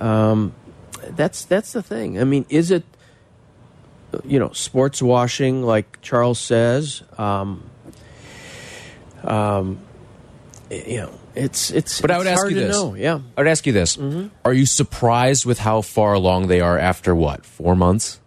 [0.00, 0.54] um,
[1.10, 2.84] that's that's the thing i mean is it
[4.24, 7.62] you know sports washing like charles says um,
[9.24, 9.78] um,
[10.70, 12.00] you know, it's it's.
[12.00, 12.76] But I it's would ask you this.
[12.76, 12.94] Know.
[12.94, 13.20] Yeah.
[13.36, 14.28] I would ask you this: Mm-hmm.
[14.44, 18.20] Are you surprised with how far along they are after what four months?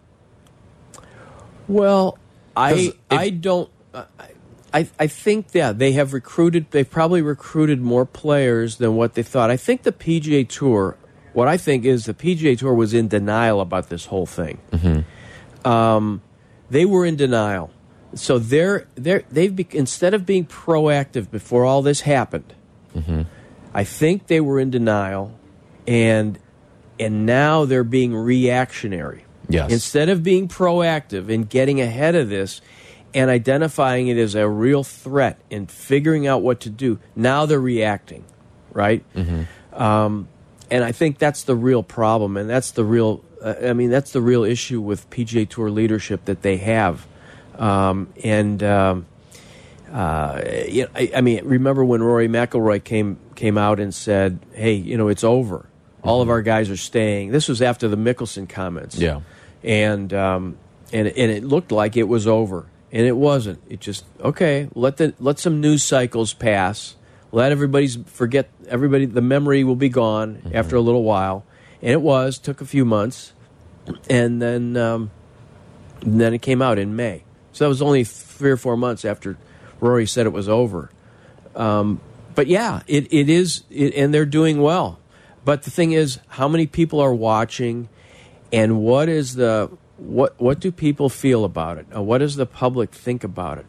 [1.68, 2.18] Well,
[2.60, 3.70] I if- I don't.
[4.72, 6.66] I I think yeah they have recruited.
[6.70, 9.50] They've probably recruited more players than what they thought.
[9.50, 10.96] I think the PGA Tour.
[11.32, 14.58] What I think is the PGA Tour was in denial about this whole thing.
[15.64, 16.22] Um,
[16.70, 17.70] they were in denial.
[18.14, 22.52] So they're they're they've be, instead of being proactive before all this happened.
[23.72, 25.38] I think they were in denial,
[25.86, 26.38] and
[26.98, 29.24] and now they're being reactionary.
[29.52, 29.72] Yes.
[29.72, 32.60] Instead of being proactive and getting ahead of this
[33.12, 37.60] and identifying it as a real threat and figuring out what to do, now they're
[37.60, 38.24] reacting,
[38.72, 39.04] right?
[39.72, 40.28] Um,
[40.70, 43.24] and I think that's the real problem, and that's the real.
[43.42, 47.06] Uh, I mean, that's the real issue with PGA Tour leadership that they have,
[47.58, 48.62] um, and.
[48.62, 49.06] Um,
[49.92, 54.38] uh, you know, I, I mean, remember when Rory McIlroy came came out and said,
[54.52, 55.66] "Hey, you know, it's over.
[56.02, 58.96] All of our guys are staying." This was after the Mickelson comments.
[58.96, 59.22] Yeah.
[59.62, 60.58] And um,
[60.92, 63.60] and and it looked like it was over, and it wasn't.
[63.68, 64.68] It just okay.
[64.74, 66.96] Let the let some news cycles pass.
[67.32, 69.06] Let everybody's forget everybody.
[69.06, 71.44] The memory will be gone after a little while,
[71.80, 73.32] and it was took a few months,
[74.08, 75.10] and then um,
[76.02, 77.24] and then it came out in May.
[77.52, 79.36] So that was only three or four months after
[79.80, 80.90] Rory said it was over.
[81.54, 82.00] Um,
[82.34, 84.98] but yeah, it, it is, it, and they're doing well.
[85.44, 87.88] But the thing is, how many people are watching,
[88.52, 91.86] and what is the what what do people feel about it?
[91.90, 93.66] What does the public think about it?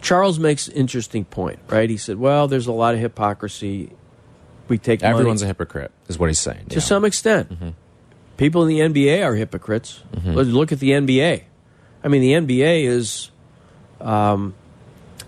[0.00, 1.88] Charles makes an interesting point, right?
[1.90, 3.90] He said, "Well, there's a lot of hypocrisy.
[4.68, 6.66] We take money- Everyone's a hypocrite, is what he's saying.
[6.70, 7.50] to some extent.
[8.36, 10.00] People in the NBA are hypocrites.
[10.24, 11.42] Let's look at the NBA.
[12.04, 13.30] I mean, the NBA is,
[14.00, 14.54] um,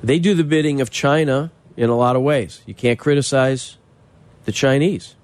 [0.05, 2.61] they do the bidding of China in a lot of ways.
[2.67, 3.77] You can't criticize
[4.45, 5.17] the Chinese.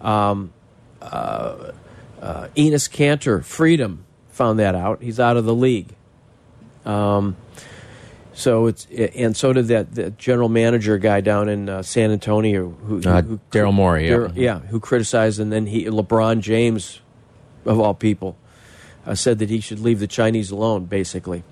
[0.00, 0.52] Um,
[1.02, 1.72] uh,
[2.20, 5.02] uh, Enes Kanter, Freedom, found that out.
[5.02, 5.94] He's out of the league.
[6.84, 7.36] Um,
[8.32, 12.70] so it's and so did that the general manager guy down in uh, San Antonio
[12.86, 14.28] who, Uh, who Daryl Morey, yeah.
[14.34, 17.00] Yeah, who criticized and then he LeBron James,
[17.64, 18.36] of all people,
[19.04, 21.42] uh, said that he should leave the Chinese alone, basically.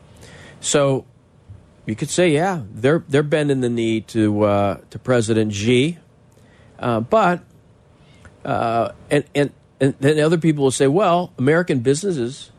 [0.60, 1.04] So
[1.86, 5.98] you could say, yeah, they're they're bending the knee to uh, to President Xi,
[6.78, 7.40] uh, but
[8.44, 9.50] uh, and and
[9.80, 12.50] and then other people will say, well, American businesses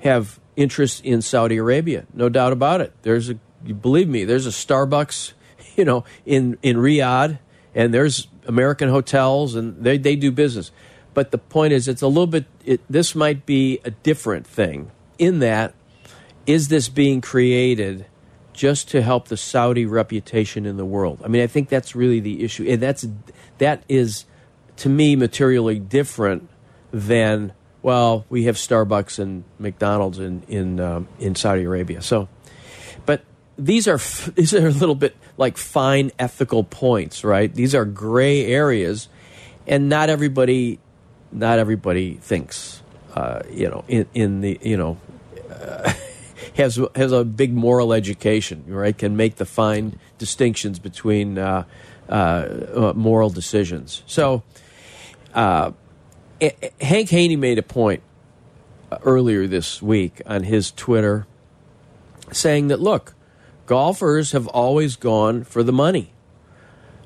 [0.00, 2.92] have interest in Saudi Arabia, no doubt about it.
[3.02, 3.34] There's a
[3.80, 5.32] believe me, there's a Starbucks,
[5.76, 7.38] you know, in in Riyadh,
[7.74, 10.70] and there's American hotels, and they they do business.
[11.14, 12.44] But the point is, it's a little bit.
[12.64, 15.74] It, this might be a different thing in that
[16.46, 18.06] is this being created
[18.52, 21.20] just to help the Saudi reputation in the world?
[21.24, 23.06] I mean, I think that's really the issue, and that's
[23.58, 24.24] that is
[24.78, 26.48] to me materially different
[26.92, 32.02] than well, we have Starbucks and McDonald's in in um, in Saudi Arabia.
[32.02, 32.28] So,
[33.04, 33.24] but
[33.56, 33.98] these are
[34.34, 37.54] these are a little bit like fine ethical points, right?
[37.54, 39.08] These are gray areas,
[39.66, 40.80] and not everybody
[41.30, 42.82] not everybody thinks,
[43.14, 44.98] uh, you know, in in the you know.
[45.48, 45.92] Uh,
[46.56, 48.96] has has a big moral education, right?
[48.96, 51.64] Can make the fine distinctions between uh,
[52.08, 54.02] uh, uh moral decisions.
[54.06, 54.42] So,
[55.34, 55.72] uh,
[56.80, 58.02] Hank Haney made a point
[58.90, 61.26] uh, earlier this week on his Twitter,
[62.32, 63.14] saying that look,
[63.66, 66.12] golfers have always gone for the money.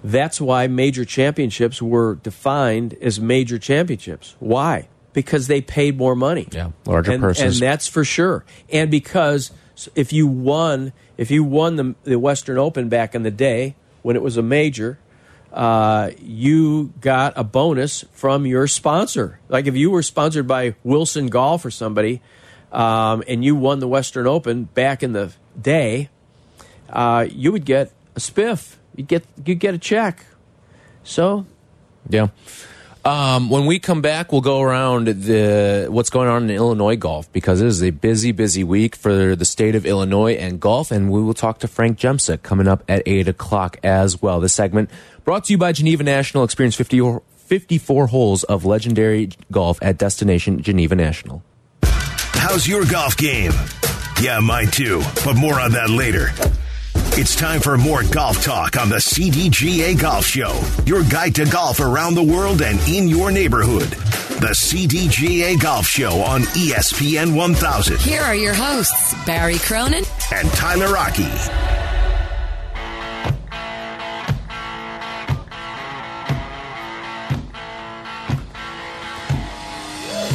[0.02, 4.34] That's why major championships were defined as major championships.
[4.38, 4.88] Why?
[5.12, 6.48] because they paid more money.
[6.50, 8.44] Yeah, larger and, purses, and that's for sure.
[8.70, 9.50] And because
[9.94, 14.16] if you won, if you won the, the Western Open back in the day when
[14.16, 14.98] it was a major,
[15.52, 19.40] uh, you got a bonus from your sponsor.
[19.48, 22.20] Like if you were sponsored by Wilson Golf or somebody,
[22.72, 26.08] um, and you won the Western Open back in the day,
[26.88, 28.76] uh, you would get a spiff.
[28.94, 30.24] You get you get a check.
[31.02, 31.46] So,
[32.08, 32.28] yeah.
[33.02, 37.32] Um, when we come back, we'll go around the what's going on in Illinois golf
[37.32, 41.10] because it is a busy, busy week for the state of Illinois and golf, and
[41.10, 44.38] we will talk to Frank Jemsek coming up at eight o'clock as well.
[44.38, 44.90] This segment
[45.24, 46.44] brought to you by Geneva National.
[46.44, 51.42] Experience 50, or 54 holes of legendary golf at Destination Geneva National.
[51.82, 53.52] How's your golf game?
[54.20, 56.28] Yeah, mine too, but more on that later.
[57.18, 61.80] It's time for more golf talk on the CDGA Golf Show, your guide to golf
[61.80, 63.88] around the world and in your neighborhood.
[64.40, 67.98] The CDGA Golf Show on ESPN 1000.
[67.98, 71.89] Here are your hosts, Barry Cronin and Tyler Aki.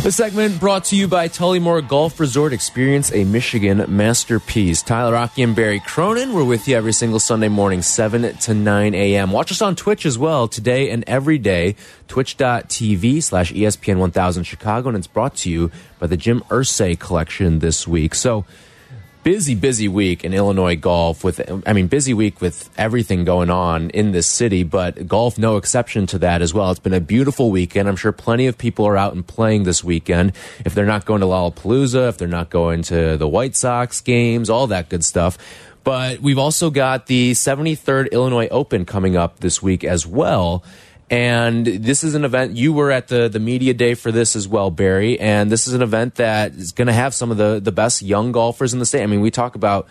[0.05, 2.53] This segment brought to you by Tullymore Golf Resort.
[2.53, 4.83] Experience a Michigan masterpiece.
[4.83, 6.33] Tyler Aki and Barry Cronin.
[6.33, 9.31] We're with you every single Sunday morning, 7 to 9 a.m.
[9.31, 11.75] Watch us on Twitch as well today and every day.
[12.07, 14.89] Twitch.tv slash ESPN 1000 Chicago.
[14.89, 18.13] And it's brought to you by the Jim Irsay collection this week.
[18.13, 18.45] So,
[19.25, 23.89] busy, busy week in Illinois golf with, I mean, busy week with everything going on
[23.89, 26.69] in this city, but golf no exception to that as well.
[26.69, 27.89] It's been a beautiful weekend.
[27.89, 30.33] I'm sure plenty of people are out and playing this weekend.
[30.63, 34.51] If they're not going to Lollapalooza, if they're not going to the White Sox games,
[34.51, 35.39] all that good stuff.
[35.83, 40.63] But we've also got the 73rd Illinois Open coming up this week as well.
[41.09, 44.47] And this is an event you were at the the media day for this as
[44.47, 45.19] well, Barry.
[45.19, 48.01] And this is an event that is going to have some of the the best
[48.01, 49.03] young golfers in the state.
[49.03, 49.87] I mean, we talk about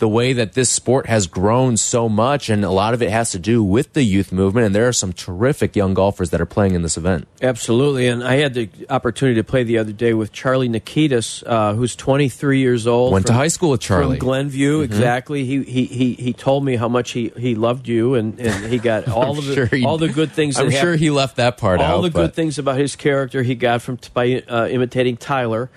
[0.00, 3.30] the way that this sport has grown so much, and a lot of it has
[3.30, 4.66] to do with the youth movement.
[4.66, 7.28] And there are some terrific young golfers that are playing in this event.
[7.40, 11.74] Absolutely, and I had the opportunity to play the other day with Charlie Nikitas, uh,
[11.74, 13.12] who's 23 years old.
[13.12, 14.78] Went from, to high school with Charlie from Glenview.
[14.78, 14.84] Mm -hmm.
[14.84, 15.44] Exactly.
[15.44, 18.78] He, he he he told me how much he, he loved you, and, and he
[18.78, 20.58] got all of the sure he, all the good things.
[20.58, 21.94] I'm sure he left that part all out.
[21.94, 25.68] All the good things about his character he got from by uh, imitating Tyler.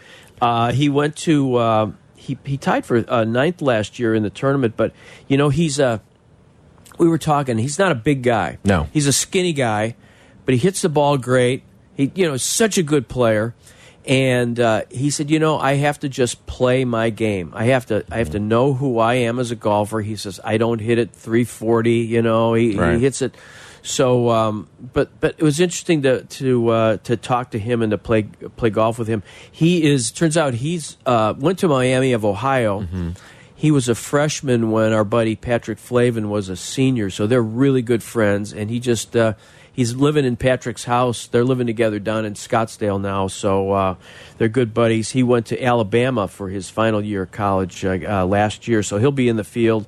[0.41, 1.91] Uh, he went to uh,
[2.23, 4.93] he he tied for uh, ninth last year in the tournament, but
[5.27, 5.85] you know he's a.
[5.85, 5.97] Uh,
[6.97, 7.57] we were talking.
[7.57, 8.59] He's not a big guy.
[8.63, 9.95] No, he's a skinny guy,
[10.45, 11.63] but he hits the ball great.
[11.95, 13.53] He you know such a good player,
[14.05, 17.51] and uh, he said, you know, I have to just play my game.
[17.53, 19.99] I have to I have to know who I am as a golfer.
[19.99, 21.91] He says I don't hit it 340.
[21.91, 22.95] You know, he, right.
[22.95, 23.35] he hits it
[23.83, 27.91] so, um, but but it was interesting to to uh, to talk to him and
[27.91, 29.23] to play play golf with him.
[29.51, 32.79] He is turns out he's uh, went to Miami of Ohio.
[32.79, 33.11] Mm -hmm.
[33.55, 37.81] He was a freshman when our buddy Patrick Flavin was a senior, so they're really
[37.81, 38.53] good friends.
[38.53, 39.33] And he just uh,
[39.73, 41.27] he's living in Patrick's house.
[41.27, 43.95] They're living together down in Scottsdale now, so uh,
[44.37, 45.11] they're good buddies.
[45.11, 48.97] He went to Alabama for his final year of college uh, uh, last year, so
[48.97, 49.87] he'll be in the field.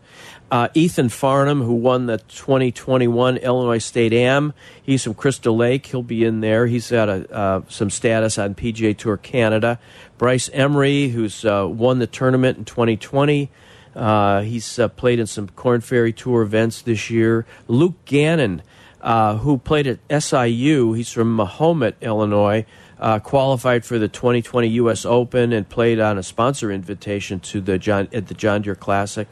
[0.52, 5.88] Uh, Ethan Farnham, who won the 2021 Illinois State Am, he's from Crystal Lake.
[5.88, 6.68] He'll be in there.
[6.68, 9.80] He's got a, uh, some status on PGA Tour Canada.
[10.18, 13.50] Bryce Emery, who's uh, won the tournament in 2020.
[13.96, 17.46] Uh, he's uh, played in some Korn Ferry Tour events this year.
[17.68, 18.62] Luke Gannon,
[19.02, 22.66] uh, who played at SIU, he's from Mahomet, Illinois.
[22.98, 25.06] Uh, qualified for the 2020 U.S.
[25.06, 29.28] Open and played on a sponsor invitation to the John at the John Deere Classic,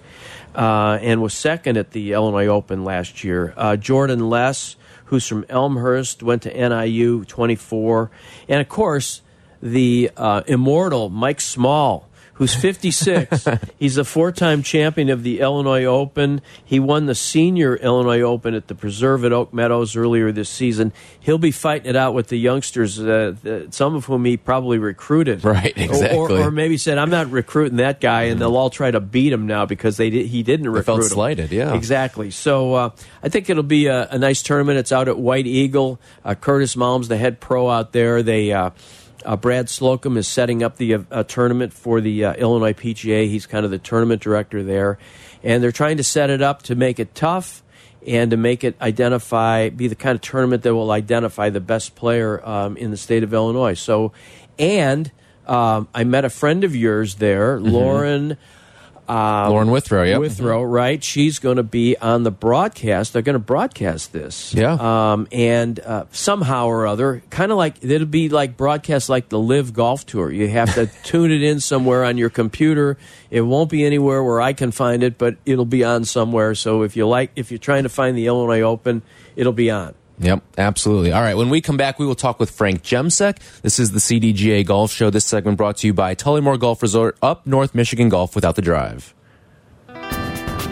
[0.55, 3.53] uh, and was second at the Illinois Open last year.
[3.57, 4.75] Uh, Jordan Less,
[5.05, 8.11] who's from Elmhurst, went to NIU 24,
[8.47, 9.21] and of course
[9.61, 13.47] the uh, immortal Mike Small who's 56.
[13.79, 16.41] He's a four time champion of the Illinois Open.
[16.63, 20.93] He won the senior Illinois Open at the Preserve at Oak Meadows earlier this season.
[21.19, 24.77] He'll be fighting it out with the youngsters, uh, the, some of whom he probably
[24.77, 25.43] recruited.
[25.43, 26.17] Right, exactly.
[26.17, 29.31] Or, or, maybe said, I'm not recruiting that guy, and they'll all try to beat
[29.31, 31.09] him now because they did, he didn't recruit felt him.
[31.09, 31.73] slighted, yeah.
[31.73, 32.31] Exactly.
[32.31, 32.89] So uh,
[33.21, 34.79] I think it'll be a, a, nice tournament.
[34.79, 35.99] It's out at White Eagle.
[36.23, 38.51] Uh, Curtis Malms, the head pro out there, they
[39.25, 43.27] uh, Brad Slocum is setting up the uh, tournament for the uh, Illinois PGA.
[43.27, 44.97] He's kind of the tournament director there.
[45.43, 47.63] And they're trying to set it up to make it tough
[48.05, 51.95] and to make it identify, be the kind of tournament that will identify the best
[51.95, 53.73] player um, in the state of Illinois.
[53.73, 54.11] So,
[54.59, 55.11] and
[55.47, 57.71] um, I met a friend of yours there, mm -hmm.
[57.71, 58.37] Lauren.
[59.07, 61.03] Um, Lauren Withrow, yeah, Withrow, right?
[61.03, 63.13] She's going to be on the broadcast.
[63.13, 64.73] They're going to broadcast this, yeah.
[64.79, 69.39] Um, and uh, somehow or other, kind of like it'll be like broadcast like the
[69.39, 70.31] LIV Golf Tour.
[70.31, 72.97] You have to tune it in somewhere on your computer.
[73.29, 76.55] It won't be anywhere where I can find it, but it'll be on somewhere.
[76.55, 79.01] So if you like, if you're trying to find the Illinois Open,
[79.35, 79.95] it'll be on.
[80.19, 81.11] Yep, absolutely.
[81.11, 83.39] All right, when we come back, we will talk with Frank Jemsek.
[83.61, 85.09] This is the CDGA Golf Show.
[85.09, 88.61] This segment brought to you by Tullymore Golf Resort, up North Michigan Golf without the
[88.61, 89.13] drive.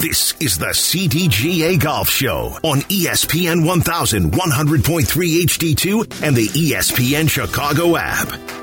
[0.02, 5.06] This is the CDGA Golf Show on ESPN 1100.3
[5.44, 8.61] HD2 and the ESPN Chicago app.